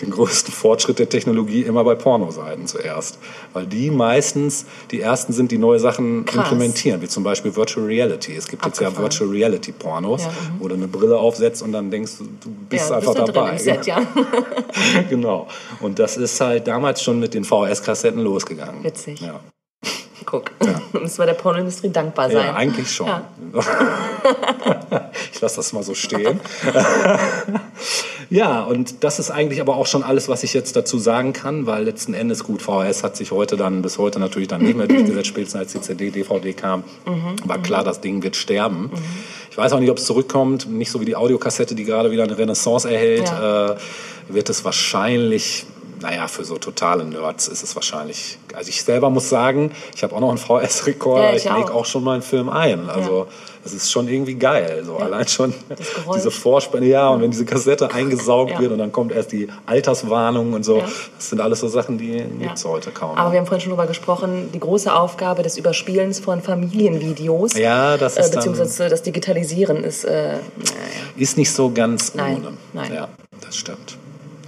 [0.00, 3.18] den größten Fortschritt der Technologie immer bei Pornoseiten zuerst.
[3.52, 6.44] Weil die meistens die ersten sind, die neue Sachen Krass.
[6.44, 8.34] implementieren, wie zum Beispiel Virtual Reality.
[8.36, 8.88] Es gibt Abgefahren.
[8.88, 10.60] jetzt ja Virtual Reality Pornos, ja, mhm.
[10.60, 13.56] wo du eine Brille aufsetzt und dann denkst du, du bist ja, einfach bist dabei.
[13.58, 14.00] Set, ja.
[15.10, 15.48] genau.
[15.80, 18.84] Und das ist halt damals schon mit den VHS-Kassetten losgegangen.
[18.84, 19.20] Witzig.
[19.20, 19.40] Ja.
[20.26, 20.80] Guck, ja.
[21.00, 22.46] müssen wir der Pornoindustrie dankbar sein.
[22.46, 23.06] Ja, eigentlich schon.
[23.06, 23.22] Ja.
[25.32, 26.40] ich lasse das mal so stehen.
[28.30, 31.66] Ja, und das ist eigentlich aber auch schon alles, was ich jetzt dazu sagen kann,
[31.66, 34.86] weil letzten Endes gut, VHS hat sich heute dann, bis heute natürlich dann nicht mehr
[34.88, 37.36] durchgesetzt, spätestens als die CD, DVD kam, mhm.
[37.44, 38.82] war klar, das Ding wird sterben.
[38.82, 38.98] Mhm.
[39.50, 42.24] Ich weiß auch nicht, ob es zurückkommt, nicht so wie die Audiokassette, die gerade wieder
[42.24, 43.72] eine Renaissance erhält, ja.
[43.72, 43.76] äh,
[44.28, 45.66] wird es wahrscheinlich
[46.00, 48.38] naja, für so totale Nerds ist es wahrscheinlich.
[48.54, 51.72] Also ich selber muss sagen, ich habe auch noch einen VS-Rekorder, ja, ich, ich lege
[51.72, 52.90] auch schon mal einen Film ein.
[52.90, 53.26] Also ja.
[53.62, 54.82] das ist schon irgendwie geil.
[54.84, 55.06] So ja.
[55.06, 55.54] allein schon
[56.14, 60.52] diese Vorspanne, ja, und wenn diese Kassette eingesaugt wird und dann kommt erst die Alterswarnung
[60.52, 60.82] und so.
[61.16, 63.16] Das sind alles so Sachen, die gibt es heute kaum.
[63.16, 67.54] Aber wir haben vorhin schon darüber gesprochen, die große Aufgabe des Überspielens von Familienvideos.
[67.54, 68.32] Ja, das ist.
[68.32, 70.04] Äh, beziehungsweise das Digitalisieren ist.
[70.04, 70.36] Äh,
[71.16, 72.36] ist nicht so ganz Nein.
[72.36, 72.52] ohne.
[72.74, 72.92] Nein.
[72.92, 73.08] Ja,
[73.40, 73.96] das stimmt.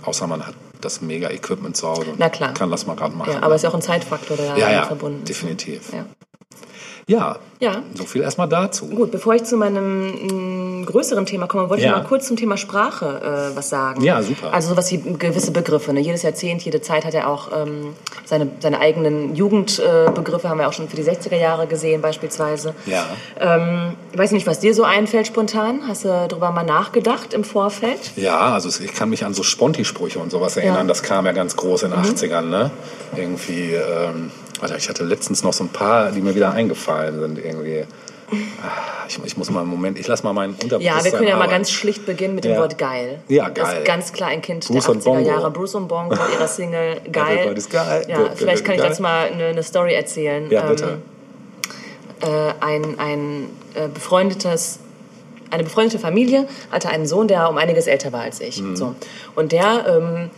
[0.02, 2.54] Außer man hat das Mega-Equipment zu Hause Na klar.
[2.54, 3.32] kann das mal gerade machen.
[3.32, 5.28] Ja, aber es ist ja auch ein Zeitfaktor, der ja, ja, verbunden ist.
[5.28, 5.92] Definitiv.
[5.92, 6.06] Ja.
[7.08, 8.86] Ja, ja, so viel erstmal dazu.
[8.86, 10.12] Gut, bevor ich zu meinem
[10.86, 11.90] größeren Thema kommen, wollte Ja.
[11.90, 14.02] ich mal kurz zum Thema Sprache äh, was sagen.
[14.02, 14.52] Ja, super.
[14.52, 15.92] Also sowas wie gewisse Begriffe.
[15.92, 16.00] Ne?
[16.00, 20.68] Jedes Jahrzehnt, jede Zeit hat ja auch ähm, seine, seine eigenen Jugendbegriffe, äh, haben wir
[20.68, 22.74] auch schon für die 60er Jahre gesehen beispielsweise.
[22.86, 23.04] Ja.
[23.40, 25.82] Ähm, ich weiß nicht, was dir so einfällt spontan.
[25.86, 28.12] Hast du darüber mal nachgedacht im Vorfeld?
[28.16, 30.76] Ja, also ich kann mich an so Sponti-Sprüche und sowas erinnern.
[30.76, 30.84] Ja.
[30.84, 30.88] Mhm.
[30.88, 32.70] Das kam ja ganz groß in den 80ern, ne?
[33.16, 37.38] Irgendwie, ähm, warte, ich hatte letztens noch so ein paar, die mir wieder eingefallen sind
[37.38, 37.84] irgendwie.
[39.08, 41.30] Ich, ich muss mal einen Moment, ich lass mal meinen Unterbewusstsein Ja, wir können ja
[41.36, 41.52] mal arbeiten.
[41.52, 42.58] ganz schlicht beginnen mit dem Ja.
[42.58, 43.20] Wort geil.
[43.28, 43.78] Ja, Das geil.
[43.78, 45.28] ist ganz klar ein Kind Bruce der und 80er Bongo.
[45.28, 45.50] Jahre.
[45.50, 47.38] Bruce und Bongo mit ihrer Single Geil.
[47.38, 48.04] Everybody's geil.
[48.08, 48.90] Ja, Good, vielleicht kann ich geil.
[48.90, 50.50] dazu mal eine, eine Story erzählen.
[50.50, 50.98] Ja, bitte.
[52.22, 54.80] Ähm, äh, ein ein äh, befreundetes
[55.50, 58.46] eine befreundete Familie hatte einen Sohn, der um einiges älter war als Mhm.
[58.46, 58.62] ich.
[58.74, 58.94] So.
[59.34, 60.30] Und der, ähm,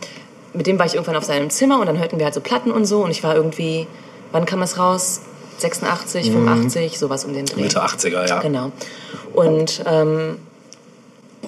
[0.53, 2.71] mit dem war ich irgendwann auf seinem Zimmer und dann hörten wir halt so Platten
[2.71, 3.87] und so und ich war irgendwie,
[4.31, 5.21] wann kam das raus?
[5.61, 7.57] 86, 85, sowas um den Dreh.
[7.57, 7.63] Mhm.
[7.63, 8.39] Mitte 80er, ja.
[8.39, 8.71] Genau.
[9.33, 10.37] Und ähm,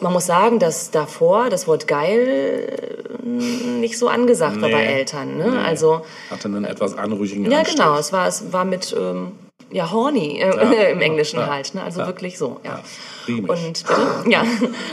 [0.02, 4.76] man muss sagen, dass davor das Wort geil äh, nicht so angesagt war Nee.
[4.76, 5.38] bei Eltern.
[5.38, 5.52] Ne?
[5.52, 5.58] Nee.
[5.58, 7.78] Also Hatte einen etwas anrüchigen ja, Anstrich.
[7.78, 7.98] genau.
[7.98, 9.34] Es war es war mit ähm,
[9.72, 11.76] ja horny äh, im Englischen ja, halt.
[11.76, 11.84] Ne?
[11.84, 12.08] Also ja.
[12.08, 12.60] wirklich so.
[12.64, 12.80] Ja.
[13.28, 14.30] Und bitte?
[14.30, 14.44] ja.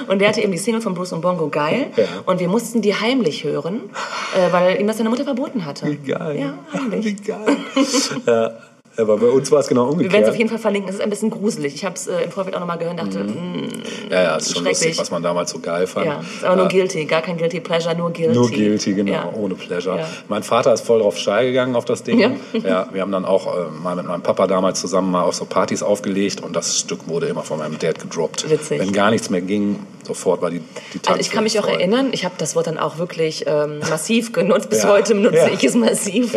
[0.06, 1.88] Und der hatte eben die Single von Bruce und Bongo geil.
[1.96, 2.04] Ja.
[2.26, 3.90] Und wir mussten die heimlich hören,
[4.36, 5.86] äh, weil ihm das seine Mutter verboten hatte.
[5.86, 6.38] Wie geil.
[6.38, 7.04] Ja, heimlich.
[7.06, 7.56] Wie geil.
[9.00, 10.28] ja, aber bei uns war es genau Wir werden es umgekehrt.
[10.30, 10.88] auf jeden Fall verlinken.
[10.90, 11.74] Es ist ein bisschen gruselig.
[11.74, 13.62] Ich habe es äh, im Vorfeld auch nochmal gehört und dachte, Mhm.
[13.62, 13.68] mh,
[14.10, 16.06] ja, ja, ist schon lustig, was man damals so geil fand.
[16.06, 16.70] ja, ist aber nur Ja.
[16.70, 17.04] guilty.
[17.06, 18.34] Gar kein guilty pleasure, nur guilty.
[18.34, 19.30] Nur guilty, genau, Ja.
[19.34, 19.98] ohne Pleasure.
[19.98, 20.08] Ja.
[20.28, 22.18] Mein Vater ist voll drauf steil gegangen auf das Ding.
[22.18, 22.30] Ja.
[22.52, 22.88] Ja.
[22.92, 25.82] wir haben dann auch äh, mal mit meinem Papa damals zusammen mal auf so Partys
[25.82, 28.48] aufgelegt und das Stück wurde immer von meinem Dad gedroppt.
[28.50, 28.80] Witzig.
[28.80, 30.60] Wenn gar nichts mehr ging, sofort war die,
[30.94, 31.74] die Also ich kann mich auch voll.
[31.74, 34.68] erinnern, ich habe das Wort dann auch wirklich ähm, massiv genutzt.
[34.70, 34.88] Bis Ja.
[34.90, 35.48] heute benutze Ja.
[35.48, 36.34] ich es massiv.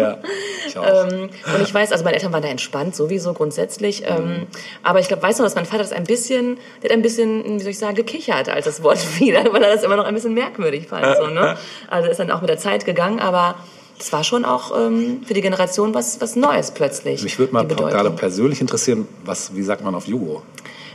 [0.81, 1.13] Ich.
[1.13, 4.03] Ähm, und ich weiß, also meine Eltern waren da entspannt, sowieso grundsätzlich.
[4.05, 4.47] Ähm,
[4.81, 7.43] aber ich glaube, weißt du, dass mein Vater das ein bisschen, der hat ein bisschen,
[7.55, 10.13] wie soll ich sagen, gekichert, als das Wort fiel, weil er das immer noch ein
[10.13, 11.05] bisschen merkwürdig fand.
[11.17, 11.57] So, ne?
[11.89, 13.55] Also ist dann auch mit der Zeit gegangen, aber
[13.97, 17.23] das war schon auch ähm, für die Generation was, was Neues plötzlich.
[17.23, 20.41] Mich würde mal gerade persönlich interessieren, was, wie sagt man auf Jugo?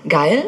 [0.09, 0.45] Geil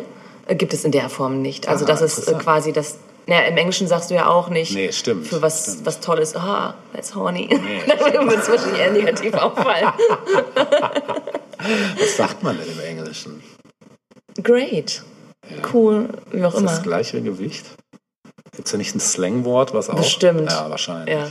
[0.47, 1.69] äh, gibt es in der Form nicht.
[1.69, 2.99] Also Ah, das ist äh, quasi das.
[3.31, 5.87] Naja, im Englischen sagst du ja auch nicht Nee, stimmt, für was, stimmt.
[5.87, 6.35] was Tolles.
[6.35, 7.47] Ah, that's horny.
[7.49, 9.93] Dann würde es wahrscheinlich eher negativ auffallen.
[11.99, 13.41] Was sagt man denn im Englischen?
[14.43, 15.03] Great.
[15.73, 16.71] Cool, wie auch Ist immer.
[16.71, 17.67] das gleiche Gewicht?
[18.53, 19.95] Gibt es ja nicht ein Slangwort, was auch?
[19.97, 20.51] Bestimmt.
[20.51, 21.15] Ja, wahrscheinlich.
[21.15, 21.29] Ja.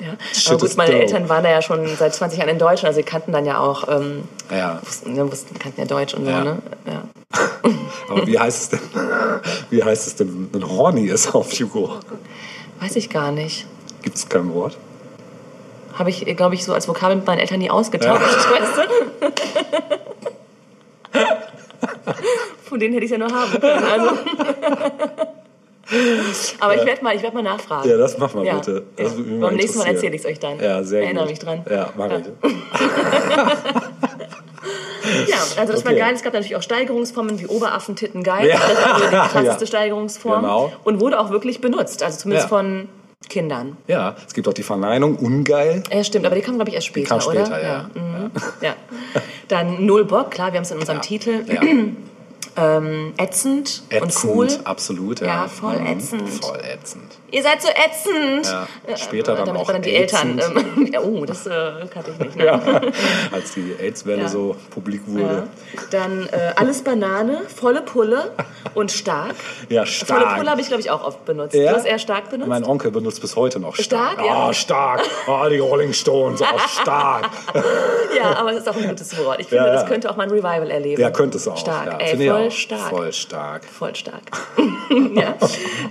[0.00, 0.16] Ja.
[0.32, 1.02] Shit Aber gut, meine dope.
[1.02, 3.58] Eltern waren da ja schon seit 20 Jahren in Deutschland, also sie kannten dann ja
[3.58, 4.80] auch, ähm, Ja.
[4.84, 6.44] wussten, ne, wussten, kannten ja Deutsch und so, Ja.
[6.44, 6.58] ne?
[6.86, 7.02] Ja.
[8.10, 8.80] Aber wie heißt es denn,
[9.70, 11.96] wie heißt es denn, wenn horny ist auf Jugo?
[12.80, 13.66] Weiß ich gar nicht.
[14.02, 14.78] Gibt es kein Wort?
[15.94, 18.82] Habe ich, glaube ich, so als Vokabel mit meinen Eltern nie ausgetauscht, weißt du?
[22.68, 23.84] Von denen hätte ich es ja nur haben können.
[23.84, 24.10] Also.
[26.60, 27.88] Aber ich werde mal, ich werd mal nachfragen.
[27.88, 28.84] Ja, das mach mal Ja, bitte.
[28.98, 29.04] ja.
[29.04, 30.60] Das mal Beim nächsten Mal erzähle ich es euch dann.
[30.60, 31.30] Ja, sehr Erinnere gut.
[31.30, 31.64] mich dran.
[31.70, 32.24] Ja, mach ich.
[35.28, 36.00] Ja, also das war Okay.
[36.00, 36.12] geil.
[36.14, 38.46] Es gab natürlich auch Steigerungsformen wie Oberaffentitten geil.
[38.46, 38.58] Ja.
[38.58, 39.66] Das war die krasseste Ja.
[39.66, 40.42] Steigerungsform.
[40.42, 40.70] Genau.
[40.84, 42.02] Und wurde auch wirklich benutzt.
[42.02, 42.58] Also zumindest Ja.
[42.58, 42.88] von
[43.30, 43.78] Kindern.
[43.86, 45.82] Ja, es gibt auch die Verneinung, ungeil.
[45.90, 47.62] Ja, stimmt, aber die kam, glaube ich, erst später, kam später, oder?
[47.62, 47.90] ja.
[47.94, 48.30] Mhm.
[48.60, 48.74] ja.
[49.48, 51.02] Dann Null Bock, klar, wir haben es in unserem Ja.
[51.02, 51.44] Titel.
[52.56, 54.48] Ähm, ätzend, Ätzend, und cool.
[54.64, 55.20] absolut.
[55.20, 55.86] Ja, Ja, voll Mhm.
[55.86, 56.28] ätzend.
[56.44, 57.04] Voll ätzend.
[57.30, 58.46] Ihr seid so ätzend.
[58.88, 58.96] Ja.
[58.96, 60.38] Später dann Damit auch dann die Eltern.
[60.38, 60.56] ätzend.
[60.76, 61.50] Ähm, ja, oh, das äh,
[61.92, 62.36] kannte ich nicht.
[62.36, 62.46] Ne?
[62.46, 62.60] Ja,
[63.32, 64.28] als die AIDS-Welle Ja.
[64.28, 65.46] so publik wurde.
[65.92, 68.32] Dann äh, alles Banane, volle Pulle
[68.74, 69.34] und stark.
[69.68, 70.36] Ja, Volle stark.
[70.38, 71.54] Pulle habe ich, glaube ich, auch oft benutzt.
[71.54, 71.70] Ja?
[71.72, 72.48] Du hast eher stark benutzt?
[72.48, 74.14] Mein Onkel benutzt bis heute noch stark.
[74.14, 74.48] Stark, ja.
[74.48, 75.02] Ah, stark.
[75.28, 77.28] Ah, die Rolling Stones, auch stark.
[78.16, 79.40] Ja, aber es ist auch ein gutes Wort.
[79.40, 81.00] Ich finde, das könnte auch mal ein Revival erleben.
[81.00, 81.56] Ja, könnte es auch.
[81.56, 81.98] Stark, ja.
[81.98, 82.90] ey, Ich voll stark.
[82.90, 83.64] Voll stark.
[83.64, 84.22] Voll stark.
[85.14, 85.34] ja.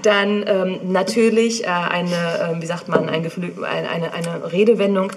[0.03, 5.11] Dann ähm, natürlich äh, eine, ähm, wie sagt man, ein eine, eine, eine Redewendung,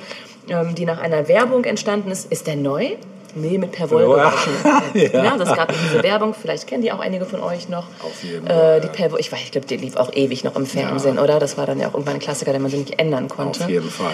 [0.49, 2.31] ähm, die nach einer Werbung entstanden ist.
[2.31, 2.97] Ist der neu?
[3.35, 4.09] Nee, mit Per Woll Ja.
[4.31, 4.53] gewaschen.
[5.13, 5.25] Ja.
[5.25, 5.37] ja.
[5.37, 7.87] das gab diese Werbung, vielleicht kennen die auch einige von euch noch.
[8.03, 8.93] Auf jeden Äh, Fall, die ja.
[9.09, 11.39] Per ich weiß, ich glaube, die lief auch ewig noch im Fernsehen, oder?
[11.39, 13.63] Das war dann ja auch irgendwann ein Klassiker, den man so nicht ändern konnte.
[13.65, 14.13] Auf jeden Fall.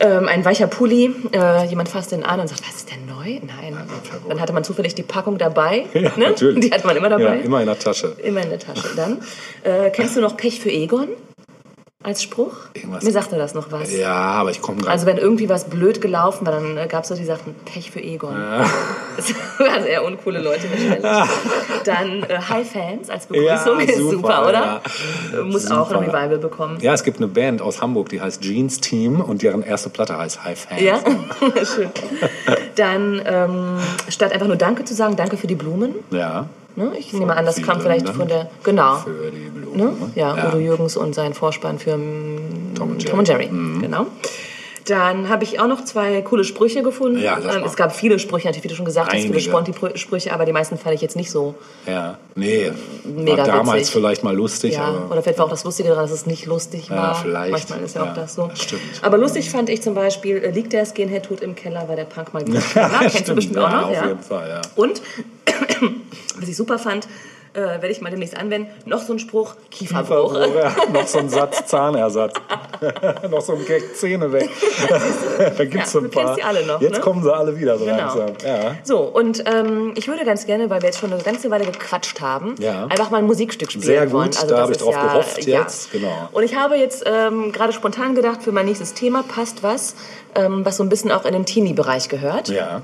[0.00, 3.40] Ähm, ein weicher Pulli, äh, jemand fasst den an und sagt, was ist denn neu?
[3.44, 3.76] Nein.
[4.28, 5.86] Dann hatte man zufällig die Packung dabei.
[5.94, 6.28] Ja, ne?
[6.28, 6.66] natürlich.
[6.66, 7.38] Die hatte man immer dabei.
[7.38, 8.14] Ja, immer in der Tasche.
[8.22, 8.88] Immer in der Tasche.
[8.94, 9.18] Dann
[9.64, 11.08] äh, kennst du noch Pech für Egon
[12.02, 12.54] als Spruch?
[12.74, 13.92] Irgendwas- Mir sagte das noch was.
[13.92, 14.92] Ja, aber ich komme gerade.
[14.92, 17.90] Also wenn irgendwie was blöd gelaufen war, dann äh, gab es so die sagten Pech
[17.90, 18.36] für Egon.
[19.16, 21.30] Das waren sehr uncoole Leute wahrscheinlich.
[21.84, 24.80] Dann äh, High Fans als Begrüßung Ja, ist super, super, oder?
[25.32, 25.42] ja.
[25.42, 26.20] Muss auch ein Super.
[26.22, 26.78] Revival bekommen.
[26.80, 30.16] ja, es gibt eine Band aus Hamburg, die heißt Jeans Team und deren erste Platte
[30.16, 30.80] heißt High Fans.
[30.80, 31.00] Ja,
[31.64, 31.90] schön.
[32.76, 35.96] Dann ähm, statt einfach nur Danke zu sagen, Danke für die Blumen.
[36.10, 36.46] Ja.
[36.78, 36.92] Ne?
[36.96, 38.48] Ich nehme an, das kam vielleicht von der.
[38.62, 39.04] Genau.
[39.74, 39.84] Ne?
[39.86, 39.92] ne?
[40.14, 43.46] Ja, Udo Jürgens und sein Vorspann für mm, Tom und Tom und Jerry.
[43.46, 43.52] Jerry.
[43.52, 43.82] Mhm.
[43.82, 44.06] Genau.
[44.88, 47.18] Dann habe ich auch noch zwei coole Sprüche gefunden.
[47.20, 49.40] Ja, Ähm, es gab viele Sprüche, natürlich, wie du schon gesagt hast, viele Einige.
[49.50, 51.54] Sponti-Sprüche, aber die meisten fand ich jetzt nicht so.
[51.86, 52.72] Ja, nee,
[53.04, 53.92] Mega war damals witzig.
[53.94, 56.46] vielleicht mal lustig, Ja, aber oder vielleicht war auch das Lustige daran, dass es nicht
[56.46, 57.14] lustig Ja, war.
[57.16, 57.52] vielleicht.
[57.52, 58.46] Manchmal ist ja, Ja, auch das so.
[58.46, 58.80] das stimmt.
[59.02, 62.04] Aber lustig fand ich zum Beispiel, äh, liegt der Skinhead tot im Keller, war der
[62.04, 63.90] Punk mal kennst du Stimmt, bestimmt ja, auch noch.
[63.90, 64.60] auf jeden Fall, ja.
[64.76, 65.02] Und,
[66.40, 67.06] was ich super fand,
[67.54, 70.34] äh, werde ich mal demnächst anwenden, noch so ein Spruch, Kieferbruch.
[70.36, 72.34] Ja, noch so ein Satz Zahnersatz.
[73.30, 74.48] noch so ein Gag Zähne weg.
[75.38, 76.36] da gibt's Ja, so ein paar.
[76.36, 77.00] die alle noch, Jetzt ne?
[77.00, 77.96] kommen sie alle wieder so Genau.
[77.96, 78.30] langsam.
[78.44, 78.76] Ja.
[78.84, 82.20] So, und ähm, ich würde ganz gerne, weil wir jetzt schon eine ganze Weile gequatscht
[82.20, 82.84] haben, Ja.
[82.86, 84.28] einfach mal ein Musikstück spielen Sehr gut, wollen.
[84.28, 85.60] Also da habe ich drauf ja, gehofft ja.
[85.60, 86.28] jetzt, genau.
[86.32, 89.94] Und ich habe jetzt ähm, gerade spontan gedacht, für mein nächstes Thema passt was,
[90.34, 92.48] ähm, was so ein bisschen auch in den Teenie-Bereich gehört.
[92.48, 92.82] ja.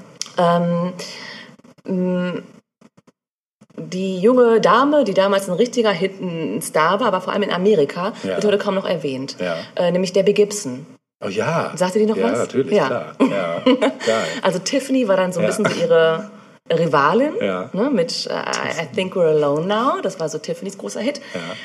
[3.76, 7.52] Die junge Dame, die damals ein richtiger Hit, ein Star war, aber vor allem in
[7.52, 8.36] Amerika, Ja.
[8.36, 9.36] wird heute kaum noch erwähnt.
[9.40, 9.56] Ja.
[9.74, 10.86] Äh, nämlich Debbie Gibson.
[11.24, 11.72] Oh ja.
[11.74, 12.38] Sagt ihr die noch ja, was?
[12.38, 12.86] natürlich, Ja.
[12.86, 13.12] klar.
[13.20, 13.62] Ja.
[14.42, 16.30] Also Tiffany war dann so ein bisschen so ihre
[16.70, 17.68] Rivalin Ja.
[17.72, 20.00] ne, mit äh, I Think We're Alone Now.
[20.02, 21.20] Das war so Tiffany's großer Hit.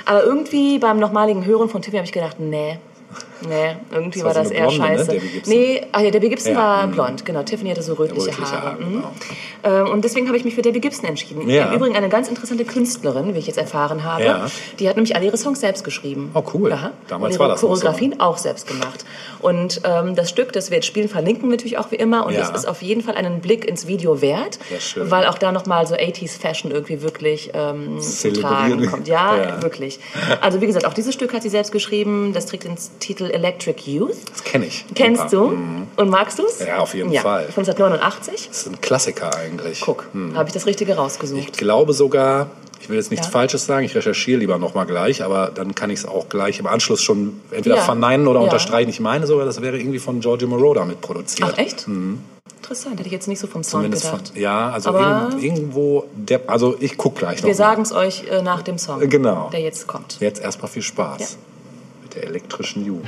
[0.06, 2.80] Aber irgendwie beim nochmaligen Hören von Tiffany habe ich gedacht, nee.
[3.48, 5.18] Nee, irgendwie Das war war das eher Blonde, ne, scheiße.
[5.18, 5.54] Gibson?
[5.54, 6.92] Nee, ah, ja, Debbie Gibson Ja, war mhm.
[6.92, 7.44] blond, genau.
[7.44, 8.72] Tiffany hatte so rötliche, Rötliche Haare.
[8.72, 9.04] Haare, mhm.
[9.64, 9.92] genau.
[9.92, 11.50] Und deswegen habe ich mich für Debbie Gibson entschieden.
[11.50, 11.68] Ja.
[11.70, 14.24] Im Übrigen eine ganz interessante Künstlerin, wie ich jetzt erfahren habe.
[14.24, 14.48] Ja.
[14.80, 16.32] Die hat nämlich alle ihre Songs selbst geschrieben.
[16.34, 16.70] Oh, cool.
[16.70, 16.92] Ja.
[17.08, 17.80] Damals ihre war das noch so, ne?
[17.82, 19.06] Choreografien auch selbst gemacht.
[19.40, 22.26] Und ähm, das Stück, das wir jetzt spielen, verlinken wir natürlich auch wie immer.
[22.26, 25.12] Und das ist auf jeden Fall einen Blick ins Video wert, Ja, schön.
[25.12, 29.08] weil auch da nochmal so 80s Fashion irgendwie wirklich ähm, zu tragen kommt.
[29.10, 29.62] Ja.
[29.62, 30.00] wirklich.
[30.42, 32.32] Also wie gesagt, auch dieses Stück hat sie selbst geschrieben.
[32.34, 34.16] Das trägt den Titel Electric Youth.
[34.32, 34.86] Das kenne ich.
[34.96, 35.58] Kennst du?
[35.96, 36.60] Und magst du es?
[36.60, 37.22] Ja, auf jeden ja.
[37.22, 37.44] Fall.
[37.52, 38.48] Von 1989.
[38.50, 39.82] Das ist ein Klassiker eigentlich.
[39.82, 41.40] Guck, habe ich das Richtige rausgesucht.
[41.42, 42.48] Ich glaube sogar,
[42.82, 43.32] ich will jetzt nichts Ja.
[43.32, 46.68] Falsches sagen, ich recherchiere lieber nochmal gleich, aber dann kann ich es auch gleich im
[46.68, 47.82] Anschluss schon entweder Ja.
[47.82, 48.46] verneinen oder Ja.
[48.46, 48.90] unterstreichen.
[48.90, 51.50] Ich meine sogar, das wäre irgendwie von Giorgio Moroder mitproduziert.
[51.54, 51.86] Ach, echt?
[52.62, 53.66] Interessant, hätte ich jetzt nicht so vom Mhm.
[53.66, 54.38] Zumindest von, gedacht.
[54.38, 57.48] ja, also irgend, irgendwo, der, also ich guck gleich noch.
[57.48, 59.50] Wir sagen es euch äh, nach dem Song, Genau.
[59.52, 60.18] der jetzt kommt.
[60.20, 61.38] Jetzt erstmal viel Spaß
[62.16, 63.08] der elektrischen Jugend.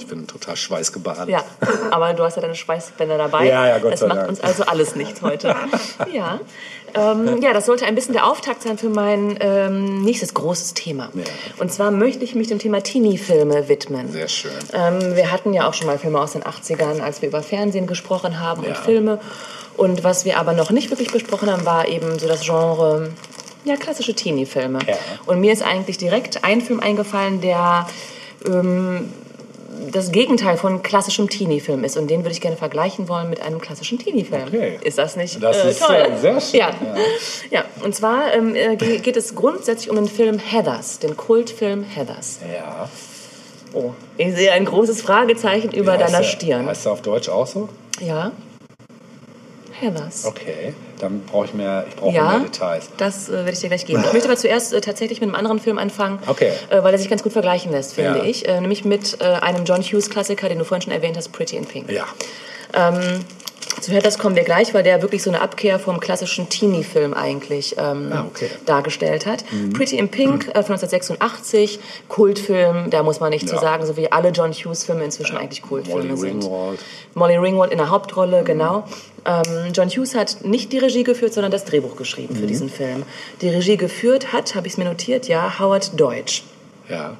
[0.00, 1.28] Ich bin total schweißgebadet.
[1.28, 1.44] Ja,
[1.90, 3.46] aber du hast ja deine Schweißbänder dabei.
[3.46, 4.28] Ja, ja, Gott das sei macht Dank.
[4.30, 5.54] uns also alles nichts heute.
[6.12, 6.40] ja.
[6.94, 11.10] Ähm, ja, das sollte ein bisschen der Auftakt sein für mein ähm, nächstes großes Thema.
[11.14, 11.22] Ja.
[11.58, 14.10] Und zwar möchte ich mich dem Thema Teenie-Filme widmen.
[14.10, 14.50] Sehr schön.
[14.72, 17.86] Ähm, wir hatten ja auch schon mal Filme aus den 80ern, als wir über Fernsehen
[17.86, 18.70] gesprochen haben Ja.
[18.70, 19.20] und Filme.
[19.76, 23.10] Und was wir aber noch nicht wirklich besprochen haben, war eben so das Genre,
[23.64, 24.80] ja, klassische Teenie-Filme.
[24.86, 24.94] Ja.
[25.26, 27.86] Und mir ist eigentlich direkt ein Film eingefallen, der
[28.46, 29.12] ähm,
[29.92, 31.96] das Gegenteil von klassischem Teenie-Film ist.
[31.96, 34.44] Und den würde ich gerne vergleichen wollen mit einem klassischen Teenie-Film.
[34.48, 34.78] Okay.
[34.82, 35.94] Ist das nicht Das äh, ist, toll?
[35.96, 36.70] äh, sehr schön, Ja.
[37.50, 37.64] ja.
[37.84, 42.40] und zwar ähm, äh, ge- geht es grundsätzlich um den Film Heathers, den Kultfilm Heathers.
[42.52, 42.88] Ja.
[43.72, 46.66] Oh, ich sehe ein großes Fragezeichen über deiner der- Stirn.
[46.66, 47.68] Heißt der auf Deutsch auch so?
[48.00, 48.32] Ja.
[49.80, 50.24] Heathers.
[50.26, 52.88] Okay, dann brauche ich mehr, ich brauche Ja, mehr Details.
[52.96, 54.02] das äh, werde ich dir gleich geben.
[54.06, 56.52] Ich möchte aber zuerst äh, tatsächlich mit einem anderen Film anfangen, Okay.
[56.68, 58.24] äh, weil er sich ganz gut vergleichen lässt, finde Ja.
[58.24, 58.46] ich.
[58.48, 61.64] Äh, nämlich mit äh, einem John Hughes-Klassiker, den du vorhin schon erwähnt hast, Pretty in
[61.66, 61.90] Pink.
[61.90, 62.04] Ja.
[63.80, 67.76] Zu Heathers kommen wir gleich, weil der wirklich so eine Abkehr vom klassischen Teenie-Film eigentlich
[67.78, 68.50] ähm, Ah, okay.
[68.66, 69.44] dargestellt hat.
[69.72, 71.78] Pretty in Pink äh, von 1986,
[72.08, 73.60] Kultfilm, da muss man nicht zu Ja.
[73.60, 76.42] sagen, so wie alle John Hughes-Filme inzwischen eigentlich Kultfilme Molly sind.
[76.44, 76.80] Ringwald.
[77.14, 78.84] Molly Ringwald in der Hauptrolle, genau.
[79.26, 83.02] Ähm, John Hughes hat nicht die Regie geführt, sondern das Drehbuch geschrieben für diesen Film.
[83.40, 86.42] Die Regie geführt hat, habe ich es mir notiert, ja, Howard Deutsch.
[86.88, 87.16] Ja.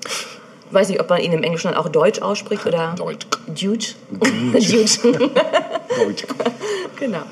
[0.72, 3.26] Weiß nicht, ob man ihn im Englischen dann auch Deutsch ausspricht oder Deutsch.
[3.48, 3.86] Dude.
[4.10, 4.60] Dude.
[6.04, 6.24] Deutsch.
[6.98, 7.22] genau.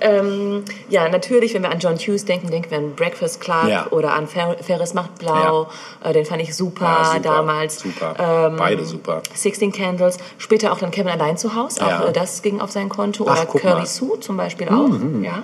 [0.00, 3.86] Ähm, ja, natürlich, wenn wir an John Hughes denken, denken wir an Breakfast Club Ja.
[3.90, 5.68] oder an Fer Ferris macht Blau.
[6.02, 7.78] Äh, den fand ich super, Ja, super, damals.
[7.80, 8.14] super.
[8.18, 9.22] Ähm, Beide super.
[9.34, 10.18] 16 Candles.
[10.38, 11.82] Später auch dann Kevin allein zu Hause.
[11.84, 12.04] Auch Ja.
[12.08, 13.24] äh, das ging auf sein Konto.
[13.28, 13.80] Ach, Oder Curly mal.
[13.80, 13.86] Mhm.
[13.86, 14.90] Sue zum Beispiel auch.
[15.22, 15.42] Ja.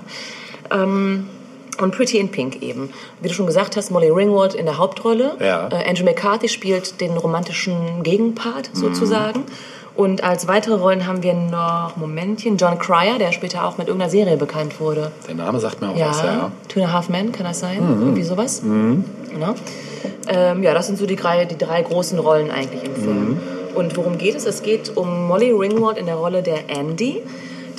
[0.71, 1.29] Ähm,
[1.79, 2.91] und Pretty in Pink eben.
[3.21, 5.37] Wie du schon gesagt hast, Molly Ringwald in der Hauptrolle.
[5.41, 5.69] Ja.
[5.69, 8.79] Äh, Andrew McCarthy spielt den romantischen Gegenpart Mhm.
[8.79, 9.45] sozusagen.
[9.97, 14.11] Und als weitere Rollen haben wir noch, Momentchen, John Cryer, der später auch mit irgendeiner
[14.11, 15.11] Serie bekannt wurde.
[15.27, 16.53] Der Name sagt mir auch Ja, was, ja.
[16.69, 17.83] Two and a Half Men, kann das sein?
[17.85, 18.03] Mhm.
[18.03, 18.63] Irgendwie sowas.
[18.63, 19.55] Genau.
[20.29, 23.29] Ähm, ja, das sind so die drei, die drei großen Rollen eigentlich im Film.
[23.31, 23.39] Mhm.
[23.75, 24.47] Und worum geht es?
[24.47, 27.23] Es geht um Molly Ringwald in der Rolle der Andy,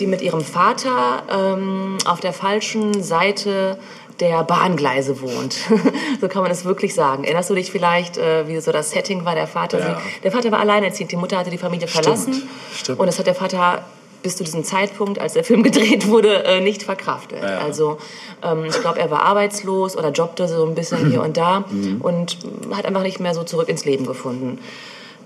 [0.02, 3.78] die mit ihrem Vater ähm, auf der falschen Seite
[4.20, 5.54] der Bahngleise wohnt.
[6.22, 7.24] so kann man es wirklich sagen.
[7.24, 9.36] Erinnerst du dich vielleicht, äh, wie so das Setting war?
[9.36, 9.96] Der Vater, Ja.
[10.00, 12.48] sie, der Vater war alleinerziehend, die Mutter hatte die Familie verlassen.
[12.76, 13.00] stimmt.
[13.00, 13.84] Und das hat der Vater
[14.24, 17.42] bis zu diesem Zeitpunkt, als der Film gedreht wurde, äh, nicht verkraftet.
[17.44, 17.60] Ja.
[17.60, 17.98] Also
[18.44, 21.64] ähm, ich glaube, er war arbeitslos oder jobbte so ein bisschen hier und da
[22.02, 22.38] und
[22.74, 24.60] hat einfach nicht mehr so zurück ins Leben gefunden.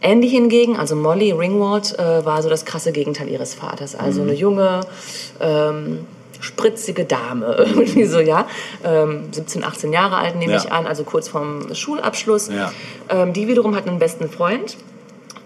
[0.02, 3.96] Andy hingegen, also Molly Ringwald, äh, war so das krasse Gegenteil ihres Vaters.
[3.96, 4.82] Also eine junge,
[5.40, 6.06] ähm,
[6.40, 8.48] spritzige Dame, irgendwie so, ja.
[8.84, 10.60] Ähm, 17, 18 Jahre alt nehme Ja.
[10.60, 12.50] ich an, also kurz vorm Schulabschluss.
[12.50, 12.72] Ja.
[13.10, 14.78] Ähm, die wiederum hat einen besten Freund,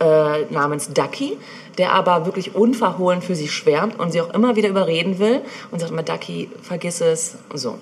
[0.02, 1.38] äh, namens Ducky,
[1.80, 5.80] der aber wirklich unverhohlen für sie schwärmt und sie auch immer wieder überreden will und
[5.80, 7.36] sagt immer, Ducky, vergiss es.
[7.54, 7.78] So.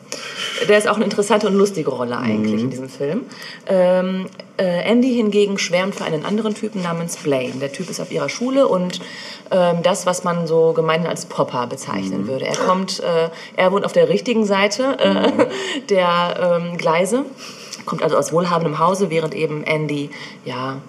[0.70, 3.24] Der ist auch eine interessante und lustige Rolle eigentlich in diesem Film.
[3.66, 4.28] Ähm,
[4.58, 7.56] äh, Andy hingegen schwärmt für einen anderen Typen namens Blaine.
[7.60, 9.02] Der Typ ist auf ihrer Schule und
[9.50, 12.45] ähm, das, was man so gemeinhin als Popper bezeichnen würde.
[12.45, 15.48] Er kommt, äh, er wohnt auf der richtigen Seite äh,
[15.89, 17.26] der ähm, Gleise,
[17.88, 20.12] kommt also aus wohlhabendem Hause, während eben Andy,
[20.45, 20.82] ja,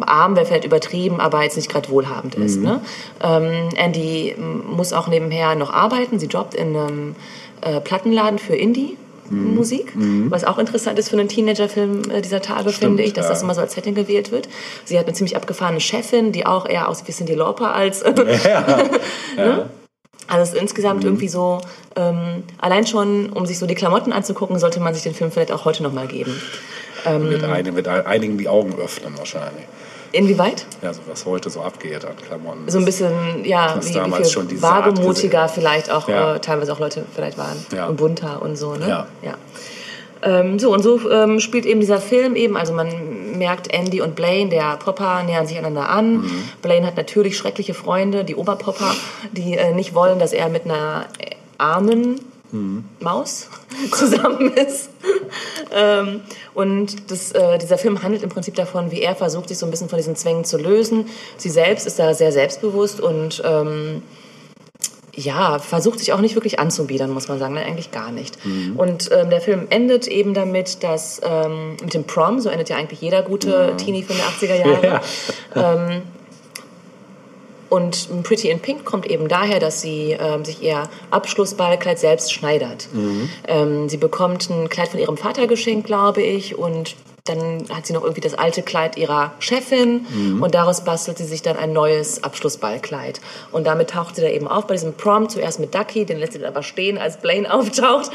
[0.00, 2.60] arm wäre vielleicht übertrieben, aber jetzt nicht gerade wohlhabend ist.
[2.60, 2.80] Ne?
[3.22, 6.18] Ähm, Andy muss auch nebenher noch arbeiten.
[6.18, 7.16] Sie jobbt in einem
[7.60, 9.92] äh, Plattenladen für Indie-Musik,
[10.28, 13.30] was auch interessant ist für einen Teenagerfilm äh, dieser Tage, finde ich, dass ja.
[13.30, 14.48] das immer so als Setting gewählt wird.
[14.84, 18.02] Sie hat eine ziemlich abgefahrene Chefin, die auch eher aussieht wie Cindy Lauper als...
[20.30, 21.60] Also es ist insgesamt irgendwie so,
[21.96, 25.50] ähm, allein schon, um sich so die Klamotten anzugucken, sollte man sich den Film vielleicht
[25.50, 26.40] auch heute nochmal geben.
[27.04, 29.64] Wird, einigen, wird einigen die Augen öffnen wahrscheinlich.
[30.12, 30.66] Inwieweit?
[30.82, 32.68] Ja, so was heute so abgeht an Klamotten.
[32.68, 36.34] so ein bisschen, ja, wie, damals wie schon die viel Saat wagemutiger vielleicht auch Ja.
[36.34, 37.86] äh, teilweise auch Leute vielleicht waren Ja.
[37.86, 38.88] und bunter und so, ne?
[38.88, 39.06] Ja.
[39.22, 39.34] ja.
[40.22, 44.16] Ähm, so und so ähm, spielt eben dieser Film eben, also man merkt Andy und
[44.16, 46.18] Blaine, der Popper, nähern sich einander an.
[46.18, 46.42] Mhm.
[46.60, 48.92] Blaine hat natürlich schreckliche Freunde, die Oberpopper,
[49.32, 52.20] die äh, nicht wollen, dass er mit einer äh, armen
[52.52, 52.84] Mhm.
[53.00, 53.48] Maus
[53.92, 54.90] zusammen ist.
[55.72, 56.20] ähm,
[56.54, 59.70] und das, äh, dieser Film handelt im Prinzip davon, wie er versucht, sich so ein
[59.70, 61.06] bisschen von diesen Zwängen zu lösen.
[61.36, 64.02] Sie selbst ist da sehr selbstbewusst und ähm,
[65.14, 67.64] ja, versucht sich auch nicht wirklich anzubiedern, muss man sagen, ne?
[67.64, 68.38] eigentlich gar nicht.
[68.76, 72.76] Und ähm, der Film endet eben damit, dass ähm, mit dem Prom, so endet ja
[72.76, 75.00] eigentlich jeder gute Teenie-Film der 80er Jahre.
[75.52, 76.02] Ähm,
[77.70, 82.88] und Pretty in Pink kommt eben daher, dass sie ähm, sich ihr Abschlussballkleid selbst schneidert.
[83.48, 87.92] Ähm, sie bekommt ein Kleid von ihrem Vater geschenkt, glaube ich, und dann hat sie
[87.92, 90.42] noch irgendwie das alte Kleid ihrer Chefin Mhm.
[90.42, 93.20] und daraus bastelt sie sich dann ein neues Abschlussballkleid.
[93.52, 96.32] Und damit taucht sie da eben auf bei diesem Prom, zuerst mit Ducky, den lässt
[96.32, 98.10] sie dann aber stehen, als Blaine auftaucht.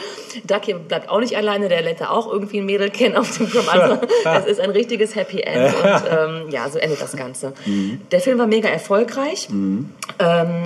[0.46, 3.50] Ducky bleibt auch nicht alleine, der lernt da auch irgendwie ein Mädel kennen auf dem
[3.50, 3.66] Prom.
[3.70, 4.00] Also
[4.40, 7.54] es ist ein richtiges Happy End und ähm, ja, so endet das Ganze.
[7.66, 8.02] Mhm.
[8.12, 10.66] Der Film war mega erfolgreich, ähm,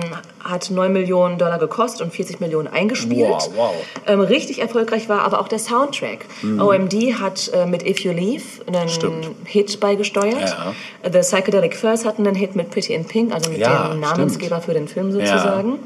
[0.50, 3.28] hat 9 Millionen Dollar gekostet und 40 Millionen eingespielt.
[3.28, 3.74] Wow, wow.
[4.06, 6.26] Ähm, richtig erfolgreich war aber auch der Soundtrack.
[6.58, 8.88] OMD hat äh, mit If You Leave einen Mhm.
[8.88, 9.30] Stimmt.
[9.44, 10.56] Hit beigesteuert.
[11.04, 14.00] The Psychedelic Furs hatten einen Hit mit Pretty in Pink, also mit Ja, dem stimmt.
[14.00, 15.78] Namensgeber für den Film sozusagen.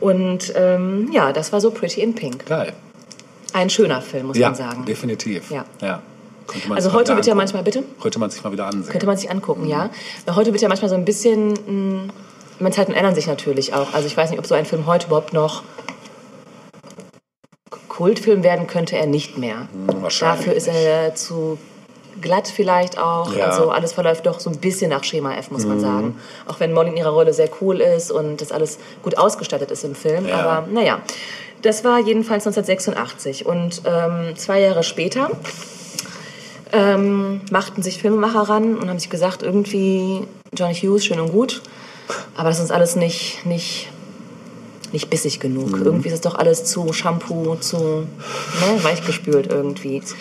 [0.00, 2.46] Und ähm, ja, das war so Pretty in Pink.
[2.46, 2.72] Geil.
[3.52, 4.84] Ein schöner Film, muss Ja, man sagen.
[4.84, 5.50] definitiv.
[5.50, 5.64] Ja.
[6.68, 7.82] Man Also heute wird ja manchmal, bitte?
[8.00, 8.90] Könnte man sich mal wieder ansehen.
[8.90, 9.90] Könnte man sich angucken, ja.
[10.24, 13.94] Weil heute wird ja manchmal so ein bisschen, ich meine, Zeiten ändern sich natürlich auch.
[13.94, 15.62] Also ich weiß nicht, ob so ein Film heute überhaupt noch
[17.88, 19.68] Kultfilm werden könnte, er nicht mehr.
[19.72, 21.58] Hm, wahrscheinlich Dafür ist er zu
[22.20, 23.32] glatt vielleicht auch.
[23.34, 23.46] Ja.
[23.46, 23.50] Mhm.
[23.50, 26.16] Also alles verläuft doch so ein bisschen nach Schema F, muss man sagen.
[26.46, 29.84] Auch wenn Molly in ihrer Rolle sehr cool ist und das alles gut ausgestattet ist
[29.84, 30.26] im Film.
[30.26, 30.40] Ja.
[30.40, 31.00] Aber naja,
[31.62, 33.46] das war jedenfalls 1986.
[33.46, 35.30] Und ähm, zwei Jahre später
[36.72, 41.62] ähm, machten sich Filmemacher ran und haben sich gesagt, irgendwie Johnny Hughes, schön und gut,
[42.36, 43.88] aber das ist alles nicht, nicht,
[44.92, 45.70] nicht bissig genug.
[45.72, 45.84] Mhm.
[45.84, 50.02] Irgendwie ist es doch alles zu Shampoo, zu ne, weichgespült irgendwie.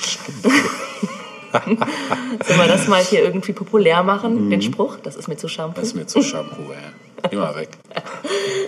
[1.52, 4.98] Sollen wir das mal hier irgendwie populär machen, den Spruch?
[5.04, 5.72] Das ist mir zu Shampoo.
[5.72, 5.82] Mhm.
[5.82, 7.32] Das ist mir zu Shampoo, ey.
[7.32, 7.70] Immer weg.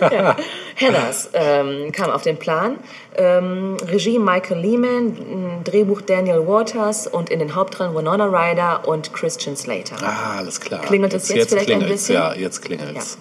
[0.00, 0.36] ja.
[0.74, 2.78] Heathers ähm, kam auf den Plan.
[3.16, 9.56] Ähm, Regie Michael Lehman, Drehbuch Daniel Waters und in den Hauptrollen Winona Ryder und Christian
[9.56, 9.96] Slater.
[10.02, 10.82] Ah, alles klar.
[10.82, 12.14] Klingelt es jetzt vielleicht ein bisschen?
[12.16, 13.16] Ja, jetzt klingelt's.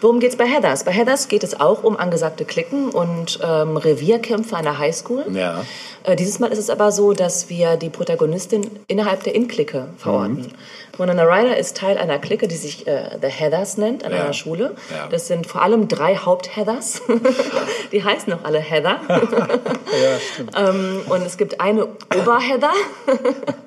[0.00, 0.84] Worum geht's bei Heathers?
[0.84, 5.24] Bei Heathers geht es auch um angesagte Klicken und ähm, Revierkämpfe an der Highschool.
[5.32, 5.64] Ja.
[6.04, 10.36] Äh, dieses Mal ist es aber so, dass wir die Protagonistin innerhalb der In-Clique verorten.
[10.42, 10.98] Mhm.
[10.98, 14.24] Winona Ryder ist Teil einer Clique, die sich äh, The Heathers nennt, an Ja.
[14.24, 14.74] einer Schule.
[14.94, 15.08] Ja.
[15.08, 17.02] Das sind vor allem drei Haupt-Heathers.
[17.92, 19.00] die heißen auch alle Heather.
[19.08, 20.52] Ja, stimmt.
[20.56, 22.72] Ähm, und es gibt eine Oberheather.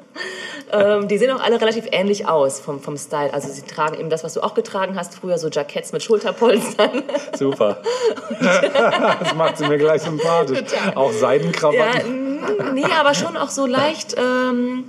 [0.71, 3.33] ähm, die sehen auch alle relativ ähnlich aus vom, vom Style.
[3.33, 7.03] Also sie tragen eben das, was du auch getragen hast, früher so Jacketts mit Schulterpolstern.
[7.37, 7.81] Super.
[8.39, 10.59] das macht sie mir gleich sympathisch.
[10.95, 12.39] Auch ja, Seidenkrawatten.
[12.59, 14.15] n- nee, aber schon auch so leicht.
[14.17, 14.85] Ähm,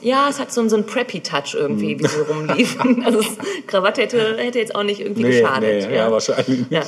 [0.00, 3.02] ja, es hat so, einen- so einen Preppy-Touch irgendwie, wie sie rumliefen.
[3.06, 3.20] Also
[3.66, 5.88] Krawatte hätte, hätte jetzt auch nicht irgendwie Nee, geschadet.
[5.88, 6.70] nee, ja, wahrscheinlich nicht.
[6.70, 6.82] Ja.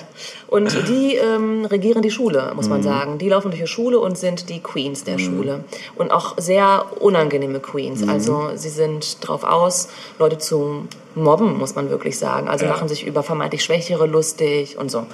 [0.48, 2.70] Und die ähm, regieren die Schule, muss Mhm.
[2.70, 3.18] man sagen.
[3.18, 5.64] Die laufen durch die Schule und sind die Queens der Schule.
[5.96, 7.62] Und auch sehr unangenehme Mhm.
[7.62, 8.08] Queens.
[8.08, 9.88] Also sie sind drauf aus,
[10.18, 12.48] Leute zu mobben, muss man wirklich sagen.
[12.48, 12.70] Also Ja.
[12.72, 15.06] machen sich über vermeintlich Schwächere lustig und so.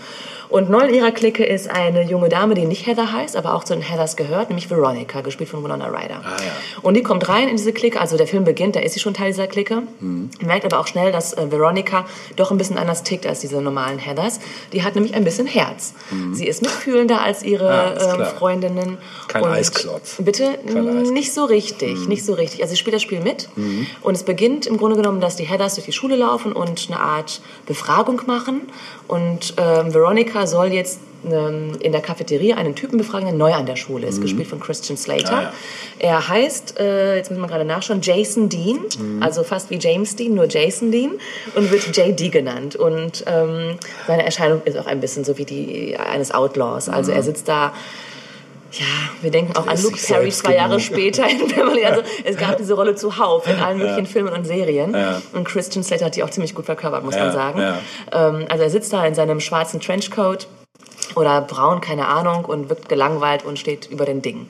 [0.48, 3.64] Und neu in ihrer Clique ist eine junge Dame, die nicht Heather heißt, aber auch
[3.64, 6.20] zu den Heathers gehört, nämlich Veronica, gespielt von Winona Ryder.
[6.24, 6.52] Ah, ja.
[6.82, 9.12] Und die kommt rein in diese Clique, also der Film beginnt, da ist sie schon
[9.12, 9.82] Teil dieser Clique.
[9.98, 10.30] Mhm.
[10.42, 12.04] Merkt aber auch schnell, dass äh, Veronica
[12.36, 14.38] doch ein bisschen anders tickt als diese normalen Heathers.
[14.72, 15.94] Die hat nämlich ein bisschen Herz.
[16.32, 17.98] Sie ist mitfühlender als ihre Mhm.
[18.06, 18.38] Ah, ähm.
[18.38, 18.98] Freundinnen.
[19.26, 20.16] Kein Und Eisklotz.
[20.20, 20.58] Bitte?
[20.64, 21.10] Eisklotz.
[21.10, 22.62] Nicht so richtig, nicht so richtig.
[22.62, 23.48] Also sie spielt das Spiel mit
[24.02, 27.00] und es beginnt im Grunde genommen, dass die Heathers durch die Schule laufen und eine
[27.00, 28.62] Art Befragung machen
[29.08, 33.66] und ähm, Veronica soll jetzt ähm, in der Cafeteria einen Typen befragen, der neu an
[33.66, 35.36] der Schule ist, gespielt von Christian Slater.
[35.36, 35.52] Ah, ja.
[35.98, 38.78] Er heißt, äh, jetzt muss man gerade nachschauen, Jason Dean,
[39.20, 41.12] also fast wie James Dean, nur Jason Dean
[41.54, 42.76] und wird JD genannt.
[42.76, 46.88] Und ähm, seine Erscheinung ist auch ein bisschen so wie die eines Outlaws.
[46.88, 47.72] Also er sitzt da
[48.72, 48.84] ja,
[49.22, 50.82] wir denken auch an Luke Perry zwei Jahre genug.
[50.82, 51.84] später in Beverly.
[51.84, 54.92] Also es gab diese Rolle zuhauf in allen möglichen Filmen und Serien.
[54.92, 55.22] Ja.
[55.32, 57.60] Und Christian Slater hat die auch ziemlich gut verkörpert, muss Ja, man sagen.
[57.60, 57.78] ja.
[58.12, 60.48] Ähm, also er sitzt da in seinem schwarzen Trenchcoat
[61.14, 64.48] oder braun, keine Ahnung, und wirkt gelangweilt und steht über den Dingen.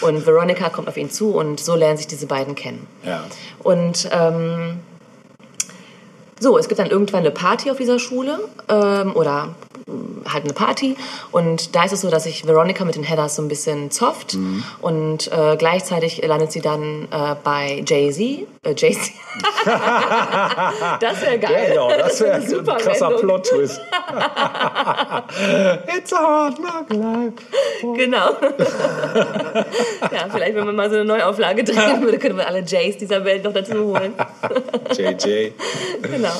[0.00, 2.88] Und Veronica kommt auf ihn zu und so lernen sich diese beiden kennen.
[3.04, 3.22] Ja.
[3.62, 4.80] Und ähm,
[6.40, 9.54] so, es gibt dann irgendwann eine Party auf dieser Schule ähm, oder
[10.32, 10.96] halt eine Party
[11.30, 14.36] und da ist es so, dass sich Veronica mit den Heathers so ein bisschen zofft
[14.80, 18.46] und äh, gleichzeitig landet sie dann äh, bei Jay-Z.
[18.64, 19.12] Äh, Jay-Z.
[21.00, 21.72] das wäre geil.
[21.74, 23.10] Ja, das wäre ein Super krasser.
[23.10, 23.80] Plot-Twist.
[25.96, 27.32] It's a hard knock life.
[27.96, 28.36] Genau.
[30.12, 33.24] ja, vielleicht, wenn man mal so eine Neuauflage drehen würde, könnte man alle Jays dieser
[33.24, 34.14] Welt noch dazu holen.
[34.96, 35.52] JJ.
[36.02, 36.32] Genau.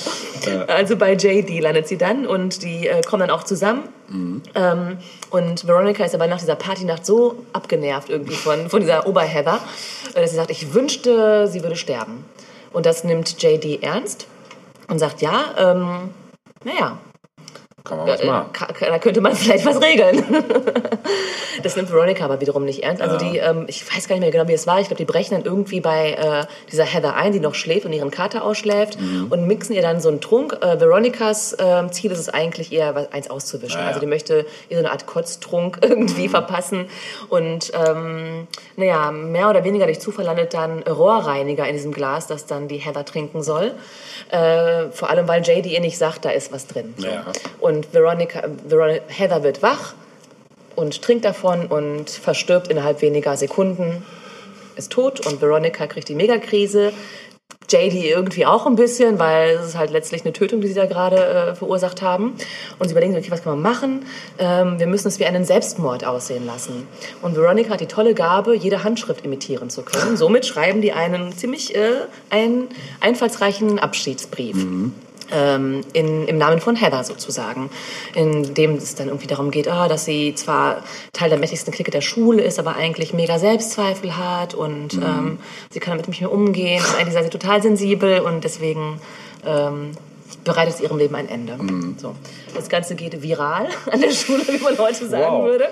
[0.69, 3.89] Also bei JD landet sie dann und die äh, kommen dann auch zusammen.
[4.55, 4.99] Ähm,
[5.31, 9.61] und Veronica ist aber nach dieser Partynacht so abgenervt irgendwie von, von dieser Oberheather,
[10.15, 12.25] dass sie sagt, ich wünschte, sie würde sterben.
[12.73, 14.27] Und das nimmt JD ernst
[14.89, 16.11] und sagt, ja, ähm,
[16.65, 16.99] naja,
[17.85, 18.51] Kann man was äh, machen.
[18.81, 20.25] da könnte man vielleicht was regeln.
[21.63, 23.03] das nimmt Veronica aber wiederum nicht ernst.
[23.03, 24.81] Also die, ähm, ich weiß gar nicht mehr genau, wie es war.
[24.81, 27.93] Ich glaube, die brechen dann irgendwie bei äh, dieser Heather ein, die noch schläft und
[27.93, 29.27] ihren Kater ausschläft Mhm.
[29.31, 30.57] und mixen ihr dann so einen Trunk.
[30.61, 33.79] Äh, Veronicas ähm, Ziel ist es eigentlich eher, was- eins auszuwischen.
[33.79, 33.89] Ja, ja.
[33.89, 36.87] Also die möchte ihr so eine Art Kotztrunk irgendwie verpassen.
[37.29, 42.47] Und ähm, naja, mehr oder weniger durch Zufall landet dann Rohrreiniger in diesem Glas, das
[42.47, 43.73] dann die Heather trinken soll.
[44.31, 46.95] Äh, vor allem, weil JD ihr nicht sagt, da ist was drin.
[46.99, 47.25] Ja.
[47.61, 49.95] Und Veronica, Veronica, Heather wird wach
[50.77, 54.05] und trinkt davon und verstirbt innerhalb weniger Sekunden,
[54.77, 56.93] ist tot und Veronica kriegt die Megakrise.
[57.71, 60.85] JD irgendwie auch ein bisschen, weil es ist halt letztlich eine Tötung, die sie da
[60.85, 62.35] gerade äh, verursacht haben.
[62.79, 64.05] Und sie überlegen, sich, okay, was kann man machen?
[64.39, 66.87] Ähm, wir müssen es wie einen Selbstmord aussehen lassen.
[67.23, 70.17] Und Veronica hat die tolle Gabe, jede Handschrift imitieren zu können.
[70.19, 71.93] Somit schreiben die einen ziemlich äh,
[72.29, 72.69] einen
[73.01, 74.57] einfallsreichen Abschiedsbrief
[75.33, 77.71] ähm, in, im Namen von Heather sozusagen,
[78.15, 81.91] in dem es dann irgendwie darum geht, ah, dass sie zwar Teil der mächtigsten Clique
[81.91, 85.39] der Schule ist, aber eigentlich mega Selbstzweifel hat und ähm,
[85.71, 86.83] sie kann damit nicht mehr umgehen.
[86.83, 89.01] Und eigentlich sei sie total sensibel und deswegen
[89.47, 89.93] ähm,
[90.45, 91.57] bereitet ihrem Leben ein Ende.
[91.99, 92.15] So.
[92.55, 95.45] Das Ganze geht viral an der Schule, wie man heute sagen Wow.
[95.45, 95.69] würde.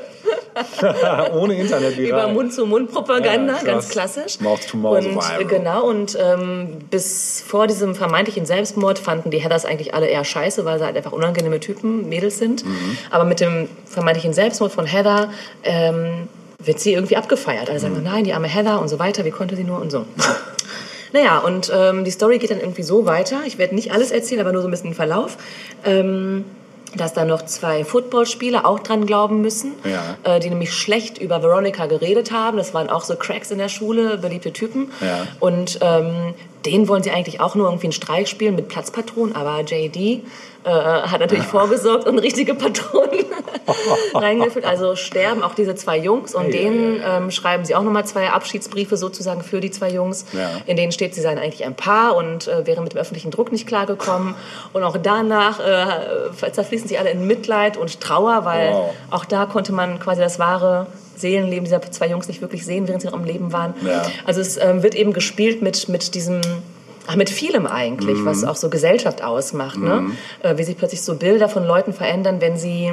[1.34, 2.32] Ohne Internet Über viral.
[2.34, 4.40] Mund-zu-Mund-Propaganda, Ja, ganz klassisch.
[4.40, 5.40] Mouth-to-mouth viral.
[5.40, 10.24] äh, Genau, und ähm, bis vor diesem vermeintlichen Selbstmord fanden die Heathers eigentlich alle eher
[10.24, 12.64] scheiße, weil sie halt einfach unangenehme Typen, Mädels sind.
[12.64, 12.98] Mhm.
[13.10, 15.30] Aber mit dem vermeintlichen Selbstmord von Heather
[15.62, 16.28] ähm,
[16.62, 17.70] wird sie irgendwie abgefeiert.
[17.70, 18.04] Alle sagen, Mhm.
[18.04, 20.04] nein, die arme Heather und so weiter, wie konnte sie nur und so.
[21.12, 23.40] Naja, und ähm, die Story geht dann irgendwie so weiter.
[23.46, 25.36] Ich werde nicht alles erzählen, aber nur so ein bisschen den Verlauf.
[25.84, 26.44] Ähm,
[26.96, 30.16] dass da noch zwei Footballspieler auch dran glauben müssen, Ja.
[30.24, 32.56] äh, die nämlich schlecht über Veronica geredet haben.
[32.56, 34.90] Das waren auch so Cracks in der Schule, beliebte Typen.
[35.00, 35.24] Ja.
[35.38, 36.34] Und ähm,
[36.66, 40.20] denen wollen sie eigentlich auch nur irgendwie einen Streich spielen mit Platzpatronen, aber JD äh,
[40.64, 43.24] hat natürlich vorgesorgt und richtige Patronen
[44.14, 44.64] reingefüllt.
[44.64, 48.04] Also sterben auch diese zwei Jungs und Ei, denen ei, ähm, schreiben sie auch nochmal
[48.06, 50.50] zwei Abschiedsbriefe sozusagen für die zwei Jungs, Ja.
[50.66, 53.52] in denen steht, sie seien eigentlich ein Paar und äh, wären mit dem öffentlichen Druck
[53.52, 54.34] nicht klargekommen.
[54.72, 58.94] Und auch danach äh, zerfließen sie alle in Mitleid und Trauer, weil Wow.
[59.10, 60.86] auch da konnte man quasi das wahre
[61.16, 63.74] Seelenleben dieser zwei Jungs nicht wirklich sehen, während sie noch am Leben waren.
[63.86, 64.02] Ja.
[64.24, 66.40] Also es ähm, wird eben gespielt mit, mit diesem
[67.06, 68.24] ach, mit vielem eigentlich, Mhm.
[68.26, 69.78] was auch so Gesellschaft ausmacht.
[69.78, 70.12] Ne?
[70.42, 72.92] Äh, wie sich plötzlich so Bilder von Leuten verändern, wenn sie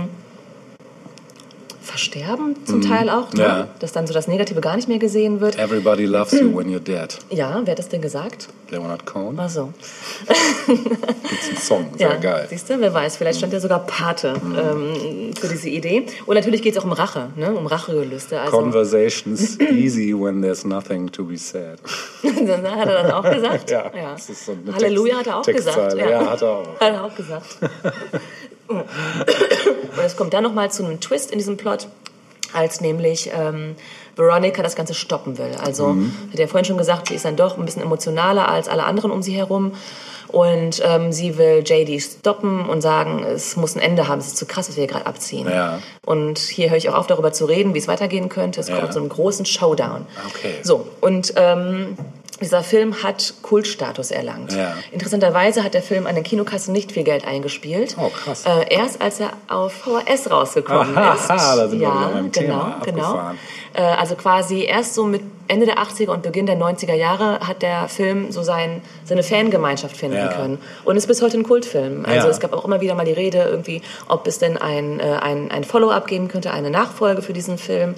[1.98, 3.34] versterben, zum Teil auch.
[3.34, 3.42] Ne?
[3.44, 3.50] Mhm.
[3.50, 3.68] Ja.
[3.80, 5.58] Dass dann so das Negative gar nicht mehr gesehen wird.
[5.58, 7.18] Everybody loves you when you're dead.
[7.32, 8.50] Ja, wer hat das denn gesagt?
[8.70, 9.36] Leonard Cohen.
[9.40, 9.74] Ach so.
[10.68, 12.46] Gibt's einen Song, sehr Ja, geil.
[12.50, 16.06] siehst du, wer weiß, vielleicht stand ja sogar Pate ähm, für diese Idee.
[16.28, 17.52] Und natürlich geht es auch um Rache, ne?
[17.54, 18.40] um Rachegelüste.
[18.40, 21.80] Also, Conversations easy when there's nothing to be said.
[22.24, 23.72] hat er das auch gesagt?
[23.98, 25.96] Ja, das ist so eine Halleluja Text- hat er auch Textzeile.
[25.96, 26.12] gesagt.
[26.12, 26.80] Ja, hat er auch.
[26.80, 27.58] Hat er auch gesagt.
[29.98, 31.88] Und es kommt dann nochmal zu einem Twist in diesem Plot,
[32.54, 33.76] als nämlich ähm,
[34.16, 35.52] Veronica das Ganze stoppen will.
[35.64, 36.14] Also, Mhm.
[36.32, 39.12] hat ja vorhin schon gesagt, sie ist dann doch ein bisschen emotionaler als alle anderen
[39.12, 39.74] um sie herum.
[40.30, 44.38] Und ähm, sie will JD stoppen und sagen, es muss ein Ende haben, es ist
[44.38, 45.48] zu krass, was wir hier gerade abziehen.
[45.48, 45.80] Ja.
[46.06, 48.60] Und hier höre ich auch auf, darüber zu reden, wie es weitergehen könnte.
[48.60, 48.78] Es Ja.
[48.78, 50.06] kommt zu einem großen Showdown.
[50.28, 50.56] Okay.
[50.64, 51.96] So, und ähm,
[52.42, 54.54] dieser Film hat Kultstatus erlangt.
[54.54, 54.74] Ja.
[54.92, 57.96] Interessanterweise hat der Film an den Kinokassen nicht viel Geld eingespielt.
[58.00, 58.46] Oh, krass.
[58.46, 61.30] Äh, erst als er auf VHS rausgekommen Aha, ist.
[61.30, 62.82] da sind wir ja, wieder beim genau, Thema.
[62.86, 63.04] genau.
[63.04, 63.38] Abgefahren.
[63.74, 67.62] Äh, also quasi erst so mit Ende der 80er und Beginn der 90er Jahre hat
[67.62, 70.28] der Film so sein, seine Fangemeinschaft finden Ja.
[70.28, 70.58] können.
[70.84, 72.06] Und ist bis heute ein Kultfilm.
[72.06, 72.32] Also Ja.
[72.32, 75.50] es gab auch immer wieder mal die Rede, irgendwie, ob es denn ein, äh, ein,
[75.52, 77.96] ein Follow-up geben könnte, eine Nachfolge für diesen Film.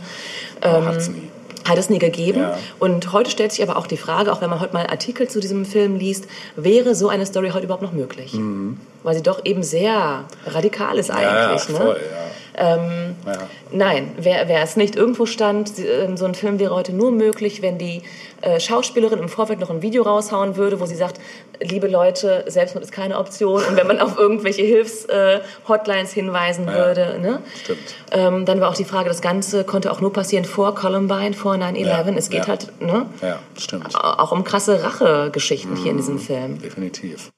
[0.62, 1.30] Ähm, Hat's nie.
[1.70, 2.40] Hat es nie gegeben.
[2.42, 2.58] Ja.
[2.80, 5.40] Und heute stellt sich aber auch die Frage, auch wenn man heute mal Artikel zu
[5.40, 8.34] diesem Film liest, wäre so eine Story heute überhaupt noch möglich?
[9.04, 11.20] Weil sie doch eben sehr radikal ist Mhm.
[11.22, 11.70] Ja, eigentlich.
[11.70, 11.76] ne?
[11.76, 12.00] voll,
[12.58, 12.76] ja.
[12.76, 13.38] ja.
[13.72, 17.62] Nein, wäre wär es nicht irgendwo stand, ähm, so ein Film wäre heute nur möglich,
[17.62, 18.02] wenn die
[18.42, 21.22] äh, Schauspielerin im Vorfeld noch ein Video raushauen würde, wo sie sagt,
[21.62, 23.64] liebe Leute, Selbstmord ist keine Option.
[23.64, 27.20] Und wenn man auf irgendwelche Hilfs-Hotlines hinweisen Ja, würde.
[27.22, 27.40] Ne?
[27.64, 27.80] stimmt.
[28.12, 31.54] Ähm, dann war auch die Frage, das Ganze konnte auch nur passieren vor Columbine, vor
[31.56, 31.86] 9-11.
[31.86, 32.48] Ja, es geht ja.
[32.48, 33.06] halt ne?
[33.22, 33.96] Ja, stimmt.
[33.96, 36.00] auch um krasse Rachegeschichten hier in Mhm.
[36.02, 36.62] diesem Film.
[36.62, 37.32] Definitiv.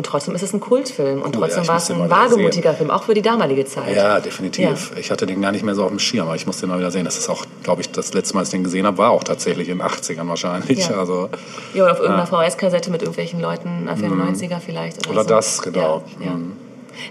[0.00, 1.20] Und trotzdem ist es ein Kultfilm.
[1.20, 3.66] Und Cool, ja, trotzdem ich war es den ein wagemutiger Film, auch für die damalige
[3.66, 3.94] Zeit.
[3.94, 4.92] Ja, definitiv.
[4.96, 6.78] Ich hatte den gar nicht mehr so auf dem Schirm, aber ich muss den mal
[6.78, 7.04] wieder sehen.
[7.04, 9.24] Das ist auch, glaube ich, das letzte Mal, als ich den gesehen habe, war auch
[9.24, 10.88] tatsächlich in den 80ern wahrscheinlich.
[10.88, 10.96] Ja.
[10.96, 11.28] Also,
[11.74, 15.06] Ja, oder auf irgendeiner VHS-Kassette mit irgendwelchen Leuten, Anfang der 90er vielleicht.
[15.06, 15.28] Oder, Oder so.
[15.28, 16.02] das, genau.
[16.18, 16.32] Ja, ja.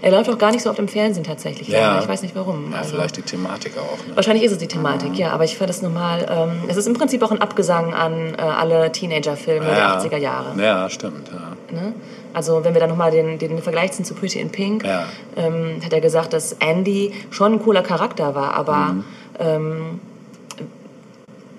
[0.02, 1.66] Er läuft auch gar nicht so oft im Fernsehen tatsächlich.
[1.68, 1.98] Ja.
[2.00, 2.70] Ich weiß nicht warum.
[2.72, 4.06] ja, Also, vielleicht die Thematik auch.
[4.06, 4.14] Ne?
[4.16, 5.30] Wahrscheinlich ist es die Thematik, ja.
[5.30, 6.26] Aber ich fand es normal.
[6.30, 10.00] Ähm, es ist im Prinzip auch ein Abgesang an äh, alle Teenager-Filme Ja.
[10.00, 10.60] der 80er Jahre.
[10.62, 11.28] Ja, stimmt.
[11.32, 11.49] Ja.
[11.72, 11.92] Ne?
[12.32, 15.04] Also wenn wir dann nochmal den, den Vergleich ziehen zu Pretty in Pink, Ja.
[15.36, 19.04] ähm, hat er gesagt, dass Andy schon ein cooler Charakter war, aber Mhm.
[19.38, 20.00] ähm,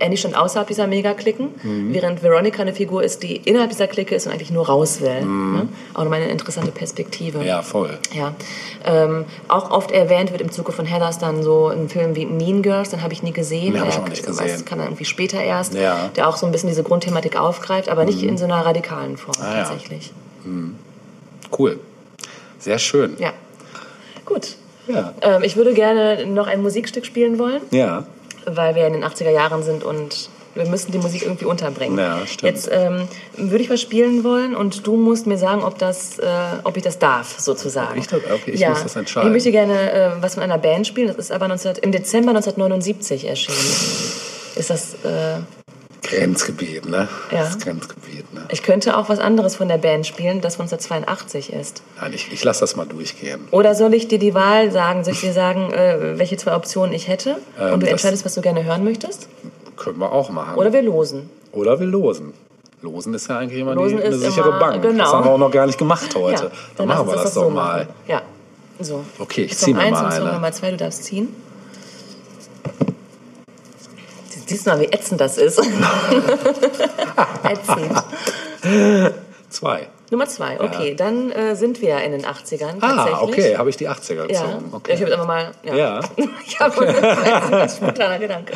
[0.02, 1.94] Andy stand außerhalb dieser Megaklicken, Mhm.
[1.94, 5.22] während Veronica eine Figur ist, die innerhalb dieser Clique ist und eigentlich nur raus will.
[5.22, 5.68] Ne?
[5.94, 7.38] Auch nochmal eine interessante Perspektive.
[7.40, 7.46] Mhm.
[7.46, 7.98] Ja, voll.
[8.14, 8.34] Ja,
[8.86, 12.62] ähm, auch oft erwähnt wird im Zuge von Heathers dann so ein Film wie Mean
[12.62, 13.74] Girls, den habe ich nie gesehen.
[13.74, 14.66] Nee, hab ich Der auch nicht weiß, gesehen.
[14.66, 15.94] kann er irgendwie später erst, Ja.
[16.10, 16.14] Mhm.
[16.16, 19.36] der auch so ein bisschen diese Grundthematik aufgreift, aber nicht in so einer radikalen Form
[19.42, 19.64] Ah, ja.
[19.64, 20.12] tatsächlich.
[21.58, 21.80] Cool.
[22.60, 23.16] Sehr schön.
[23.20, 23.34] Ja,
[24.26, 24.56] gut.
[24.88, 25.14] Ja.
[25.22, 28.06] Ähm, ich würde gerne noch ein Musikstück spielen wollen, Ja.
[28.46, 31.98] Weil wir in den 80er Jahren sind und wir müssen die Musik irgendwie unterbringen.
[31.98, 32.42] Ja, stimmt.
[32.44, 36.28] Jetzt ähm, würde ich was spielen wollen und du musst mir sagen, ob, das, äh,
[36.64, 38.00] ob ich das darf, sozusagen.
[38.00, 38.70] Ich okay, ich ja.
[38.70, 39.30] muss das entscheiden.
[39.30, 41.08] Ich möchte gerne äh, was von einer Band spielen.
[41.08, 43.58] Das ist aber 19, im Dezember 1979 erschienen.
[44.56, 44.94] Ist das...
[45.06, 45.42] Äh,
[46.04, 47.08] Grenzgebiet, ne?
[47.32, 47.40] Ja.
[47.44, 48.46] Das Grenzgebiet, ne?
[48.50, 51.84] ich könnte auch was anderes von der Band spielen, das von 1982 ist.
[52.02, 53.48] Nein, ich, ich lasse das mal durchgehen.
[53.52, 55.04] Oder soll ich dir die Wahl sagen?
[55.04, 57.38] Soll ich dir sagen, äh, welche zwei Optionen ich hätte?
[57.60, 59.30] Ähm, und du das- entscheidest, was du gerne hören möchtest?
[59.78, 60.56] Können wir auch machen.
[60.56, 61.30] Oder wir losen.
[61.52, 62.34] Oder wir losen.
[62.82, 64.82] Losen ist ja eigentlich immer die, eine sichere immer- Bank.
[64.82, 65.04] genau.
[65.04, 66.46] Das haben wir auch noch gar nicht gemacht heute.
[66.46, 67.80] Ja, dann lass machen wir uns das, doch so mal.
[67.86, 67.88] machen.
[68.08, 68.22] Ja,
[68.80, 69.04] so.
[69.20, 70.34] Okay, ich Song zieh mir eins mal und Song eine.
[70.34, 71.28] Nummer zwei, du darfst ziehen.
[74.52, 75.60] Siehst du mal, wie ätzend das ist.
[77.44, 77.92] ätzend.
[79.50, 79.88] Zwei.
[80.12, 80.94] Nummer zwei, okay.
[80.96, 84.66] Dann äh, sind wir in den 80ern Ah, okay, habe ich die 80er Ja, gezogen.
[84.68, 84.92] ich Okay.
[84.94, 85.52] habe jetzt einfach mal.
[85.64, 85.76] Ja.
[85.76, 86.00] Ja.
[86.46, 88.52] ich habe ein spontaner Gedanke.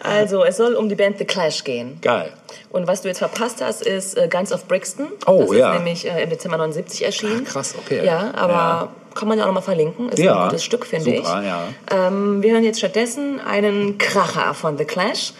[0.00, 1.98] Also, es soll um die Band The Clash gehen.
[2.02, 2.32] Geil.
[2.70, 5.08] Und was du jetzt verpasst hast, ist äh, Guns of Brixton.
[5.26, 5.74] Oh, das ist ja.
[5.74, 7.44] nämlich äh, im Dezember 79 erschienen.
[7.46, 8.04] Ah, krass, okay.
[8.04, 8.88] Ja, aber Ja.
[9.14, 10.08] kann man ja auch nochmal verlinken.
[10.08, 11.46] Ist Ja, ein gutes Stück, finde super, ich.
[11.46, 11.68] ja.
[11.90, 15.32] Ähm, wir hören jetzt stattdessen einen Kracher von The Clash.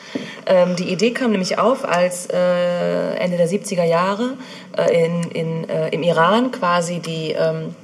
[0.46, 4.36] Ähm, die Idee kam nämlich auf, als äh, Ende der 70er Jahre
[4.76, 7.74] äh, in, in, äh, im Iran quasi die ähm,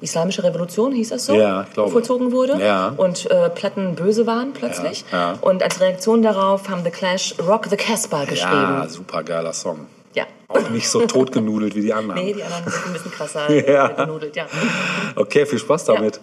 [0.00, 1.34] Islamische Revolution, hieß das so?
[1.34, 1.66] Ja.
[1.74, 2.58] Vollzogen wurde.
[2.60, 2.92] Ja.
[2.96, 5.04] Und äh, Platten böse waren plötzlich.
[5.12, 5.38] Ja.
[5.40, 8.52] Und als Reaktion darauf haben The Clash Rock the Casbah geschrieben.
[8.52, 9.86] Ja, super geiler Song.
[10.14, 10.24] Ja.
[10.48, 12.20] Auch nicht so totgenudelt wie die anderen.
[12.24, 13.88] Nee, die anderen sind ein bisschen krasser Ja.
[13.88, 14.46] genudelt, ja.
[15.16, 16.20] Okay, viel Spaß damit.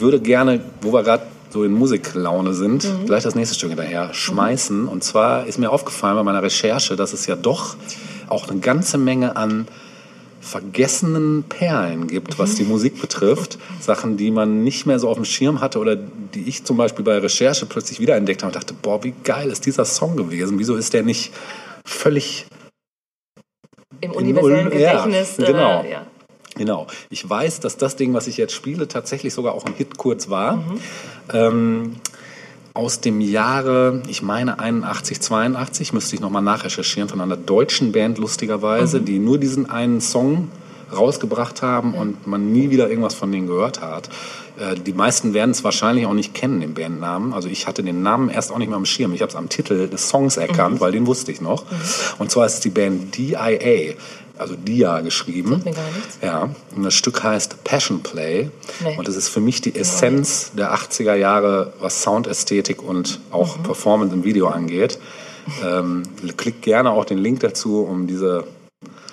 [0.00, 3.04] Ich würde gerne, wo wir gerade so in Musiklaune sind, Mhm.
[3.04, 4.88] gleich das nächste Stück hinterher schmeißen.
[4.88, 7.76] Und zwar ist mir aufgefallen bei meiner Recherche, dass es ja doch
[8.30, 9.68] auch eine ganze Menge an
[10.40, 12.56] vergessenen Perlen gibt, was Mhm.
[12.56, 13.58] die Musik betrifft.
[13.78, 17.04] Sachen, die man nicht mehr so auf dem Schirm hatte oder die ich zum Beispiel
[17.04, 20.58] bei Recherche plötzlich wiederentdeckt habe und dachte, boah, wie geil ist dieser Song gewesen?
[20.58, 21.30] Wieso ist der nicht
[21.84, 22.46] völlig
[24.00, 25.36] Im universellen ja, Gedächtnis.
[25.46, 25.82] genau.
[25.82, 26.06] Äh, ja.
[26.60, 26.86] Genau.
[27.08, 30.28] Ich weiß, dass das Ding, was ich jetzt spiele, tatsächlich sogar auch ein Hit kurz
[30.28, 30.62] war.
[31.32, 31.96] Ähm,
[32.74, 38.18] aus dem Jahre, ich meine 81, 82, müsste ich nochmal nachrecherchieren, von einer deutschen Band
[38.18, 40.50] lustigerweise, die nur diesen einen Song
[40.94, 44.10] rausgebracht haben und man nie wieder irgendwas von denen gehört hat.
[44.58, 47.32] Äh, die meisten werden es wahrscheinlich auch nicht kennen, den Bandnamen.
[47.32, 49.14] Also ich hatte den Namen erst auch nicht mehr am Schirm.
[49.14, 51.64] Ich habe es am Titel des Songs erkannt, weil den wusste ich noch.
[52.18, 53.94] Und zwar ist es die Band DIA,
[54.40, 55.62] also Dia geschrieben.
[55.64, 56.18] Mir gar nichts.
[56.22, 58.50] Ja, und das Stück heißt Passion Play.
[58.82, 58.96] Nee.
[58.96, 63.62] Und das ist für mich die Essenz der 80er Jahre, was Soundästhetik und auch Mhm.
[63.62, 64.98] Performance im Video angeht.
[65.64, 66.02] Ähm,
[66.36, 68.44] klick gerne auch den Link dazu, um diese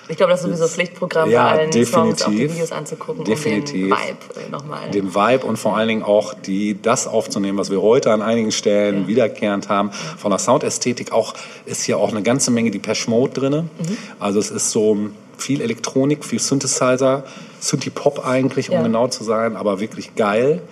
[0.08, 2.54] Ich glaube, das ist sowieso Pflichtprogramm Ja, allen Songs, auch die definitiv.
[2.54, 3.92] Videos anzugucken Definitiv.
[3.92, 4.90] und den Vibe äh, nochmal.
[4.90, 8.50] den Vibe und vor allen Dingen auch die, das aufzunehmen, was wir heute an einigen
[8.52, 9.90] Stellen wiederkehrend haben.
[9.92, 11.34] Von der Soundästhetik auch,
[11.66, 13.62] ist hier auch eine ganze Menge die Mode drinne.
[13.62, 13.96] Mhm.
[14.18, 14.96] Also es ist so
[15.36, 17.24] viel Elektronik, viel Synthesizer,
[17.60, 18.82] Synthie-Pop eigentlich, um Ja.
[18.82, 20.62] genau zu sein, aber wirklich geil.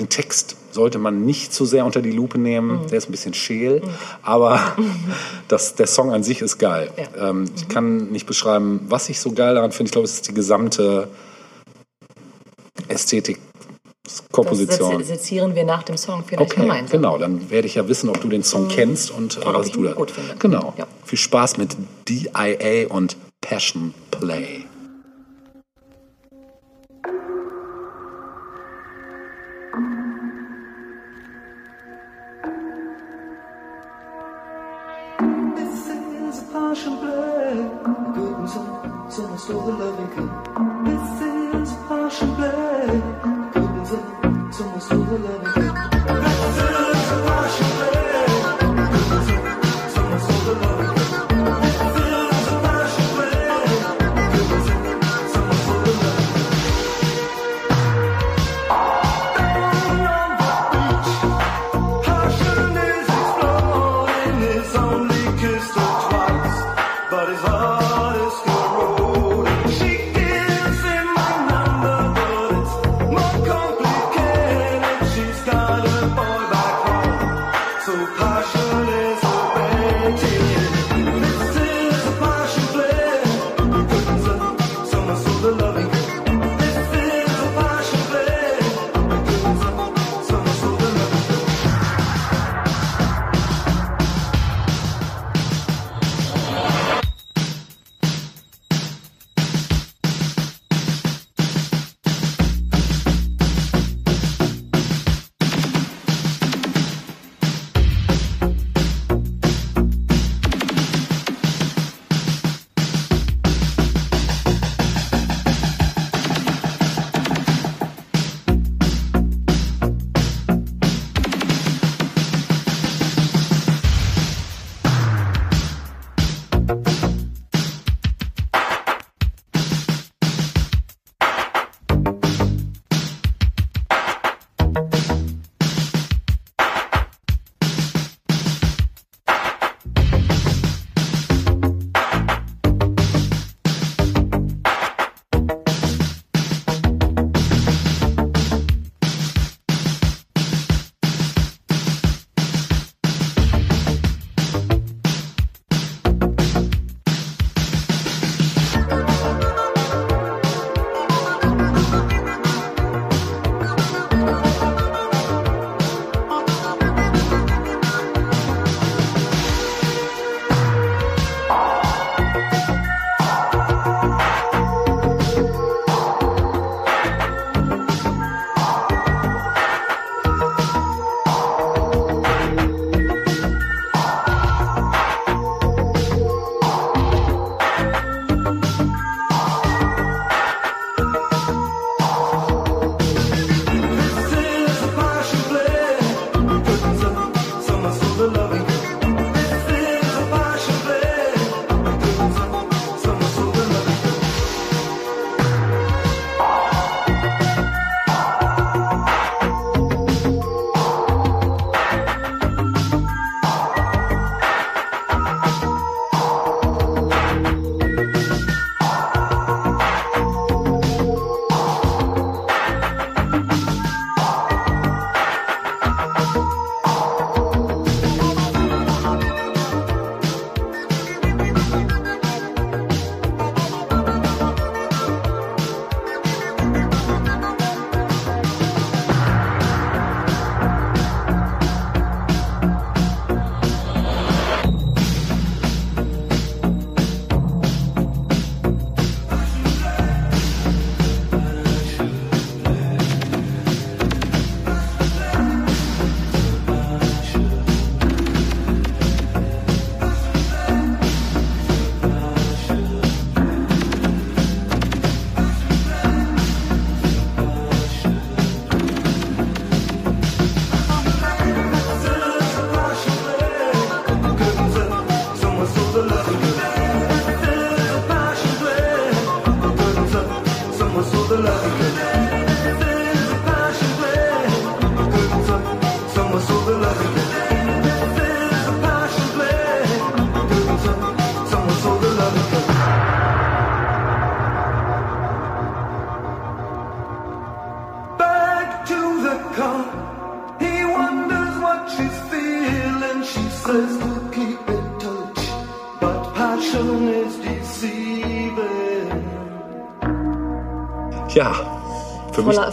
[0.00, 2.86] Den Text sollte man nicht zu sehr unter die Lupe nehmen, Mhm.
[2.88, 3.82] der ist ein bisschen scheel,
[4.22, 4.58] aber
[5.48, 6.90] das, der Song an sich ist geil.
[6.96, 7.28] Ja.
[7.30, 9.88] Ähm, ich kann nicht beschreiben, was ich so geil daran finde.
[9.88, 11.08] Ich glaube, es ist die gesamte
[12.88, 13.38] Ästhetik,
[14.04, 15.02] das Komposition.
[15.02, 16.90] sezi- sezieren wir nach dem Song vielleicht Okay, gemeinsam.
[17.00, 17.18] genau.
[17.18, 19.94] Dann werde ich ja wissen, ob du den Song kennst und äh, was du da.
[20.38, 20.74] Genau.
[20.76, 20.86] Ja.
[21.04, 21.76] Viel Spaß mit
[22.08, 24.64] DIA und Passion Play.
[36.72, 37.54] Is a passion play.
[38.14, 40.30] Good and some, some is all the loving good.
[40.86, 43.02] This is a passion play.
[43.52, 45.59] Good and some, some is all the loving good.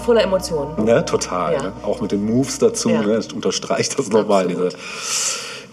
[0.08, 0.86] Voller, Emotionen.
[0.86, 1.54] Ne, total.
[1.54, 1.64] Ja.
[1.64, 1.74] Ne?
[1.84, 3.02] Auch mit den Moves dazu, Ja.
[3.02, 3.16] ne?
[3.16, 4.70] das unterstreicht das nochmal, diese,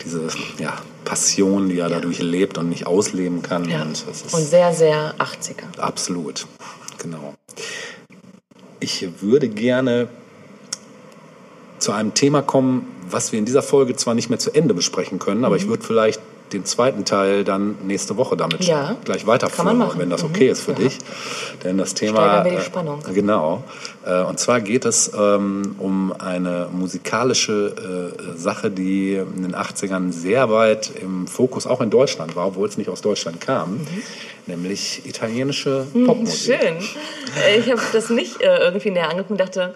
[0.04, 0.22] diese
[0.58, 0.72] ja,
[1.04, 3.68] Passion, die er dadurch lebt und nicht ausleben kann.
[3.70, 3.82] Ja.
[3.82, 5.78] Und Und sehr, sehr 80er.
[5.78, 6.48] absolut.
[6.98, 7.34] Genau.
[8.80, 10.08] Ich würde gerne
[11.78, 15.20] zu einem Thema kommen, was wir in dieser Folge zwar nicht mehr zu Ende besprechen
[15.20, 16.20] können, aber ich würde vielleicht
[16.54, 18.66] den zweiten Teil dann nächste Woche damit Mhm.
[18.66, 18.96] Ja.
[19.04, 20.30] gleich weiterführen, wenn das Mhm.
[20.30, 20.78] okay ist für Ja.
[20.78, 20.98] dich.
[21.62, 22.42] Denn das Thema.
[22.44, 23.00] Die äh, Spannung.
[23.12, 23.62] Genau.
[24.06, 30.12] Äh, Und zwar geht es ähm, um eine musikalische äh, Sache, die in den 80ern
[30.12, 33.80] sehr weit im Fokus auch in Deutschland war, obwohl es nicht aus Deutschland kam,
[34.46, 36.56] nämlich italienische Popmusik.
[36.60, 36.76] Schön.
[37.46, 39.74] Äh, Ich habe das nicht äh, irgendwie näher angeguckt und dachte,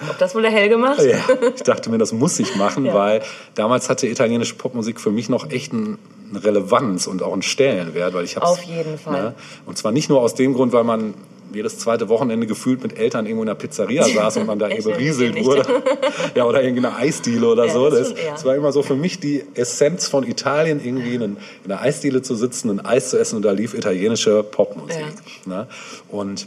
[0.00, 1.00] ob das wohl der Helge macht?
[1.02, 1.18] Ja,
[1.54, 2.94] ich dachte mir, das muss ich machen, Ja.
[2.94, 3.22] weil
[3.54, 5.98] damals hatte italienische Popmusik für mich noch echt ein-
[6.30, 9.22] eine Relevanz und auch einen Stellenwert, weil ich hab's, Auf jeden Fall.
[9.22, 9.34] Ne,
[9.66, 11.12] und zwar nicht nur aus dem Grund, weil man
[11.52, 14.82] jedes zweite Wochenende gefühlt mit Eltern irgendwo in einer Pizzeria saß und man da eben
[14.82, 15.82] berieselt wurde.
[16.34, 17.90] Ja, oder irgendeine Eisdiele oder Ja, so.
[17.90, 21.36] das Das, war immer so für mich die Essenz von Italien, irgendwie in, in
[21.66, 25.04] einer Eisdiele zu sitzen, ein Eis zu essen und da lief italienische Popmusik.
[25.44, 25.68] Ne?
[26.08, 26.46] Und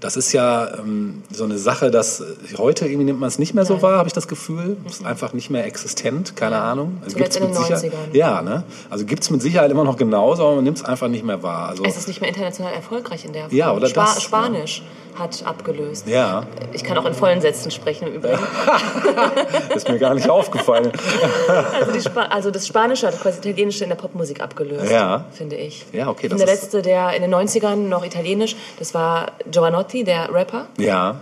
[0.00, 2.22] das ist ja ähm, so eine Sache, dass
[2.56, 3.82] heute irgendwie nimmt man es nicht mehr so Nein.
[3.82, 4.76] wahr, habe ich das Gefühl.
[4.86, 6.98] Es ist einfach nicht mehr existent, keine Ahnung.
[7.04, 8.16] Also gibt's in den mit Sicherheit, 90ern.
[8.16, 8.64] Ja, ne?
[8.88, 11.42] Also gibt es mit Sicherheit immer noch genauso, aber man nimmt es einfach nicht mehr
[11.42, 11.68] wahr.
[11.68, 13.56] Also, Es ist nicht mehr international erfolgreich in der Form.
[13.56, 14.22] Ja, oder Spa das?
[14.22, 14.82] Spanisch
[15.18, 16.06] hat abgelöst.
[16.06, 18.38] ja, Ich kann auch in vollen Sätzen sprechen im Übrigen.
[19.74, 20.92] ist mir gar nicht aufgefallen.
[21.92, 25.24] Also, also das Spanische hat quasi Italienische in der Popmusik abgelöst, Ja.
[25.32, 25.86] finde ich.
[25.92, 30.32] Ja, okay, das der letzte, der in den 90ern noch Italienisch, das war Giovanotti, der
[30.32, 30.66] Rapper.
[30.78, 31.16] Ja,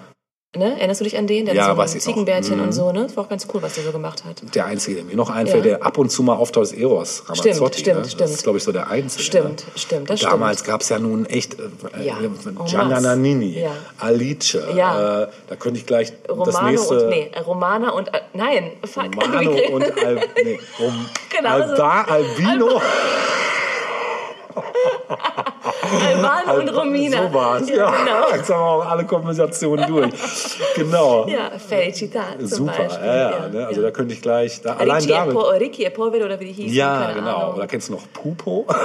[0.59, 0.77] Ne?
[0.79, 1.47] Erinnerst du dich an den?
[1.47, 1.99] Der Ja, so weiß.
[1.99, 2.63] Ziegenbärtchen Mhm.
[2.65, 3.05] und so, ne?
[3.05, 4.43] Das war auch ganz cool, was der so gemacht hat.
[4.55, 5.77] der Einzige, der mir noch einfällt, Ja.
[5.79, 7.53] der ab und zu mal auftaucht, ist Eros Ramazzotti.
[7.55, 8.03] Stimmt, stimmt, ne?
[8.03, 8.31] Das stimmt.
[8.31, 9.23] ist, glaube ich, so der Einzige.
[9.23, 9.73] Stimmt, ne?
[9.77, 12.35] stimmt, das Damals gab es ja nun echt äh, Ja, äh, en
[12.67, 13.03] Gianna masse.
[13.07, 13.71] Nannini, Ja.
[13.99, 14.59] Alice.
[14.75, 15.23] Ja.
[15.25, 17.03] Äh, da könnte ich gleich das Romano nächste...
[17.05, 19.05] und, nee, Romana und, äh, nein, fuck.
[19.17, 22.81] Romano und Al, nee, Rom, Genau Alba, Albino.
[26.07, 27.23] Albano und Romina.
[27.29, 27.77] So war's, ja.
[27.77, 28.37] Ja, genau.
[28.37, 30.13] Jetzt haben wir auch alle Kombinationen durch.
[30.77, 31.27] Genau.
[31.29, 33.07] Ja, Felicità zum Super, Beispiel.
[33.07, 33.67] ja, ja, ne?
[33.67, 35.35] also da könnte ich gleich, da, allein damit.
[35.35, 36.75] po Ricci e Povero oder wie die hießen.
[36.77, 37.37] Ja, genau.
[37.37, 37.55] Ahnung.
[37.57, 38.67] Oder kennst du noch Pupo?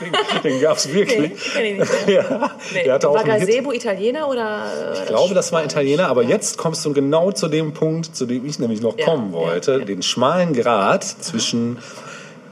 [0.00, 0.12] den
[0.42, 1.32] den gab es wirklich.
[1.56, 2.84] Nee, ich nicht ja, Nee.
[2.84, 3.46] der hatte auch war Hit.
[3.46, 4.64] Gazebo Italiener oder?
[4.94, 8.44] Ich glaube, das war Italiener, aber jetzt kommst du genau zu dem Punkt, zu dem
[8.46, 9.72] ich nämlich noch Ja, kommen ja, wollte.
[9.78, 9.84] ja.
[9.84, 11.78] Den schmalen Grad zwischen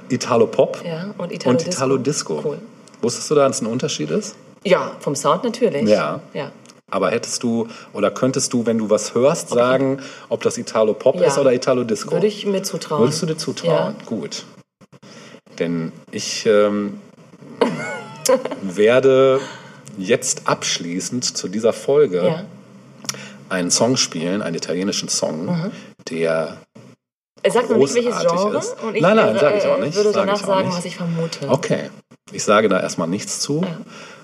[0.08, 1.70] Italo-Pop Ja, und Italo und Disco.
[1.72, 2.40] Italo-Disco.
[2.44, 2.58] Cool.
[3.02, 4.36] Wusstest du da, dass es ein Unterschied ist?
[4.64, 5.88] Ja, vom Sound natürlich.
[5.88, 6.20] Ja.
[6.32, 6.50] ja.
[6.90, 11.26] Aber hättest du oder könntest du, wenn du was hörst, sagen, ob das Italo-Pop Ja.
[11.28, 12.12] ist oder Italo-Disco?
[12.12, 13.02] Würde ich mir zutrauen.
[13.02, 13.94] Würdest du dir zutrauen?
[14.06, 14.44] Gut.
[15.58, 17.00] Denn ich ähm,
[18.62, 19.40] werde
[19.98, 22.44] jetzt abschließend zu dieser Folge Ja.
[23.48, 25.70] einen Song spielen, einen italienischen Song, Mhm.
[26.10, 26.56] der
[27.44, 28.58] Er sagt noch nicht, welches Genre.
[28.58, 28.76] ist.
[28.82, 30.72] Und ich Nein, nein, äh, sag ich auch nicht, würde sag danach ich auch sagen,
[30.72, 31.48] was ich vermute.
[31.48, 31.90] Okay.
[32.32, 33.64] Ich sage da erstmal nichts zu.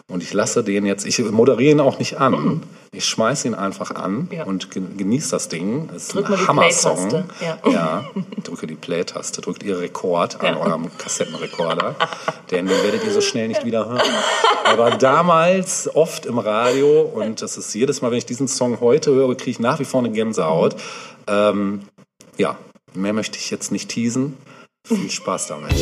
[0.08, 2.62] Und ich lasse den jetzt, ich moderiere ihn auch nicht an.
[2.92, 4.42] Ich schmeiße ihn einfach an Ja.
[4.44, 5.86] und gen- genieße das Ding.
[5.92, 7.24] Das ist Drück ein Hammer-Song.
[7.40, 7.70] Ja.
[7.70, 8.04] ja,
[8.42, 10.60] drücke die Play-Taste, drückt ihr Rekord an Ja.
[10.60, 11.94] eurem Kassettenrekorder.
[12.50, 14.00] denn den werdet ihr so schnell nicht wieder hören.
[14.64, 18.80] Er war damals oft im Radio und das ist jedes Mal, wenn ich diesen Song
[18.80, 20.74] heute höre, kriege ich nach wie vor eine Gänsehaut.
[21.28, 21.82] Ähm,
[22.38, 22.56] ja,
[22.94, 24.36] mehr möchte ich jetzt nicht teasen.
[24.86, 25.72] Viel Spaß damit.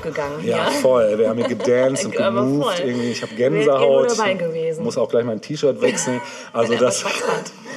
[0.00, 0.44] Abgegangen.
[0.44, 1.18] Ja, Ja, voll.
[1.18, 2.80] Wir haben hier gedanced und gemoved.
[2.84, 3.10] Irgendwie.
[3.10, 4.08] Ich habe Gänsehaut.
[4.38, 4.84] gewesen.
[4.84, 6.20] Muss auch gleich mein T-Shirt wechseln.
[6.52, 7.04] Also Aber das,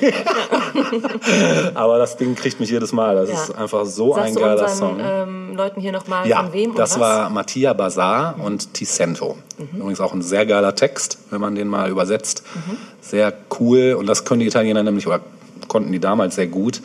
[1.75, 3.15] aber das Ding kriegt mich jedes Mal.
[3.15, 3.35] Das Ja.
[3.43, 4.99] ist einfach so ein Sagst du geiler unseren Song.
[5.01, 6.97] ähm, Leuten hier nochmal Ja, von wem und das was?
[6.97, 7.01] Mhm.
[7.01, 9.37] war Mattia Bazar und Ticento.
[9.73, 12.43] Übrigens auch ein sehr geiler Text, wenn man den mal übersetzt.
[12.55, 12.77] Mhm.
[13.01, 15.21] Sehr cool und das können die Italiener nämlich, oder
[15.67, 16.81] konnten die damals sehr gut.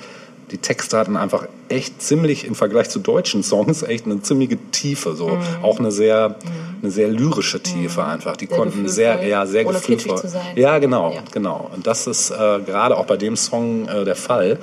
[0.51, 5.15] Die Texte hatten einfach echt ziemlich im Vergleich zu deutschen Songs echt eine ziemliche Tiefe,
[5.15, 5.41] so Mhm.
[5.63, 6.37] auch eine sehr,
[6.81, 8.37] eine sehr lyrische Tiefe einfach.
[8.37, 10.17] Die Sehr konnten sehr, ja, sehr ohne gefühlvoll.
[10.19, 10.43] zu sein.
[10.57, 11.23] Ja, genau, Ja.
[11.33, 11.71] genau.
[11.75, 12.35] Und das ist äh,
[12.65, 14.59] gerade auch bei dem Song äh, der Fall.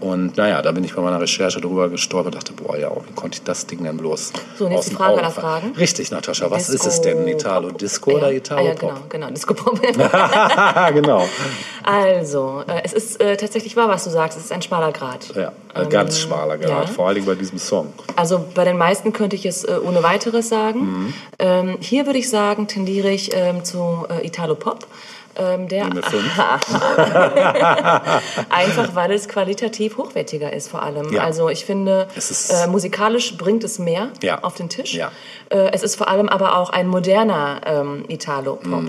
[0.00, 3.12] Und naja, da bin ich bei meiner Recherche drüber gestolpert und dachte, boah, ja, wie
[3.14, 5.30] konnte ich das Ding denn bloß So, und jetzt aus die Frage aller?
[5.30, 5.72] Fragen.
[5.76, 7.26] Richtig, Natascha, was ist Disco es denn?
[7.26, 7.70] Italo?
[7.72, 8.80] Disco oder Italo ah, ja, Pop?
[8.80, 9.80] genau, genau, Disco Pop.
[10.94, 11.26] genau.
[11.84, 15.34] also, äh, es ist äh, tatsächlich wahr, was du sagst, es ist ein schmaler Grad.
[15.34, 16.86] Ja, ein ganz schmaler Grad, Ähm, ja.
[16.86, 17.92] vor allen Dingen bei diesem Song.
[18.16, 20.80] Also bei den meisten könnte ich es äh, ohne weiteres sagen.
[20.80, 21.14] Mhm.
[21.38, 24.86] Ähm, hier würde ich sagen, tendiere ich ähm, zu äh, Italo Pop.
[25.38, 25.86] Ähm, der
[28.50, 31.12] einfach, weil es qualitativ hochwertiger ist vor allem.
[31.12, 31.22] Ja.
[31.22, 34.42] Also ich finde, äh, musikalisch bringt es mehr Ja.
[34.42, 34.94] auf den Tisch.
[34.94, 35.12] Ja.
[35.50, 38.82] Äh, es ist vor allem aber auch ein moderner ähm, Italo Pop.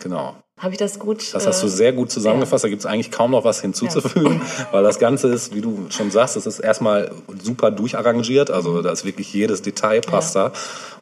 [0.00, 0.34] Genau.
[0.58, 1.34] Habe ich das gut?
[1.34, 2.64] Das hast du äh, sehr gut zusammengefasst.
[2.64, 4.40] Da gibt es eigentlich kaum noch was hinzuzufügen,
[4.72, 7.10] weil das Ganze ist, wie du schon sagst, es ist erstmal
[7.42, 8.50] super durcharrangiert.
[8.50, 10.52] Also da ist wirklich jedes Detail passt da.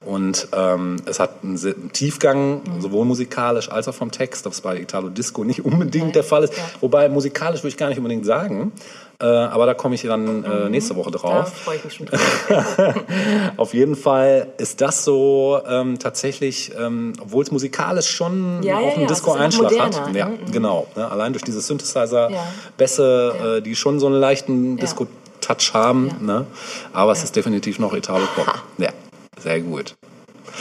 [0.05, 5.09] Und ähm, es hat einen, Tiefgang, sowohl musikalisch als auch vom Text, was bei Italo
[5.09, 6.13] Disco nicht unbedingt Nein.
[6.15, 6.57] der Fall ist.
[6.57, 6.65] Ja.
[6.81, 8.73] Wobei musikalisch würde ich gar nicht unbedingt sagen.
[9.21, 11.53] Äh, aber da komme ich dann äh, nächste Woche Da drauf.
[11.55, 12.45] freue ich mich schon drauf.
[13.57, 18.93] Auf jeden Fall ist das so ähm, tatsächlich, ähm, obwohl es musikalisch schon Ja, auch
[18.93, 20.15] einen ja, Disco-Einschlag hat.
[20.15, 20.39] Ja, ne?
[20.47, 20.51] Mhm.
[20.53, 20.87] genau.
[20.97, 21.11] Ne?
[21.11, 23.57] Allein durch diese Synthesizer, Ja.
[23.57, 24.77] Äh, die schon so einen leichten.
[24.79, 26.11] Disco-Touch haben.
[26.21, 26.47] Ne?
[26.93, 28.63] Aber es ist definitiv noch Italo-Pop.
[28.79, 28.91] Ja,
[29.39, 29.95] sehr gut.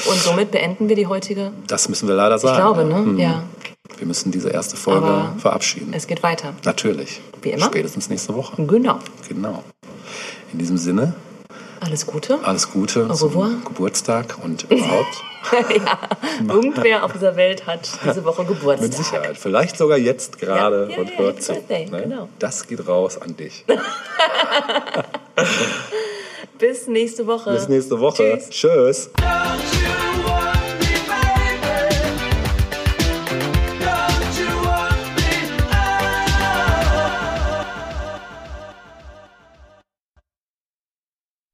[0.09, 1.51] Und somit beenden wir die heutige.
[1.67, 2.57] Das müssen wir leider Ich sagen.
[2.57, 2.95] glaube, ne?
[2.99, 3.19] Mhm.
[3.19, 3.43] Ja.
[3.97, 5.93] Wir müssen diese erste Folge Aber verabschieden.
[5.93, 6.53] Es geht weiter.
[6.63, 7.19] Natürlich.
[7.41, 7.65] Wie immer.
[7.65, 8.65] Spätestens nächste Woche.
[8.65, 8.99] Genau.
[9.27, 9.61] Genau.
[10.53, 11.13] In diesem Sinne,
[11.81, 12.39] Alles Gute.
[12.43, 13.49] alles Gute Au revoir.
[13.49, 15.21] zum Geburtstag und überhaupt.
[15.75, 15.99] ja.
[16.47, 18.81] Irgendwer auf dieser Welt hat diese Woche Geburtstag.
[18.81, 19.37] Mit Sicherheit.
[19.37, 21.53] Vielleicht sogar jetzt gerade Ja, ja, und ja, hört zu.
[21.53, 22.03] Birthday, ne?
[22.03, 22.29] genau.
[22.39, 23.65] Das geht raus an dich.
[26.57, 27.51] Bis nächste Woche.
[27.51, 28.39] Bis nächste Woche.
[28.49, 28.49] Tschüss.
[28.49, 29.09] Tschüss.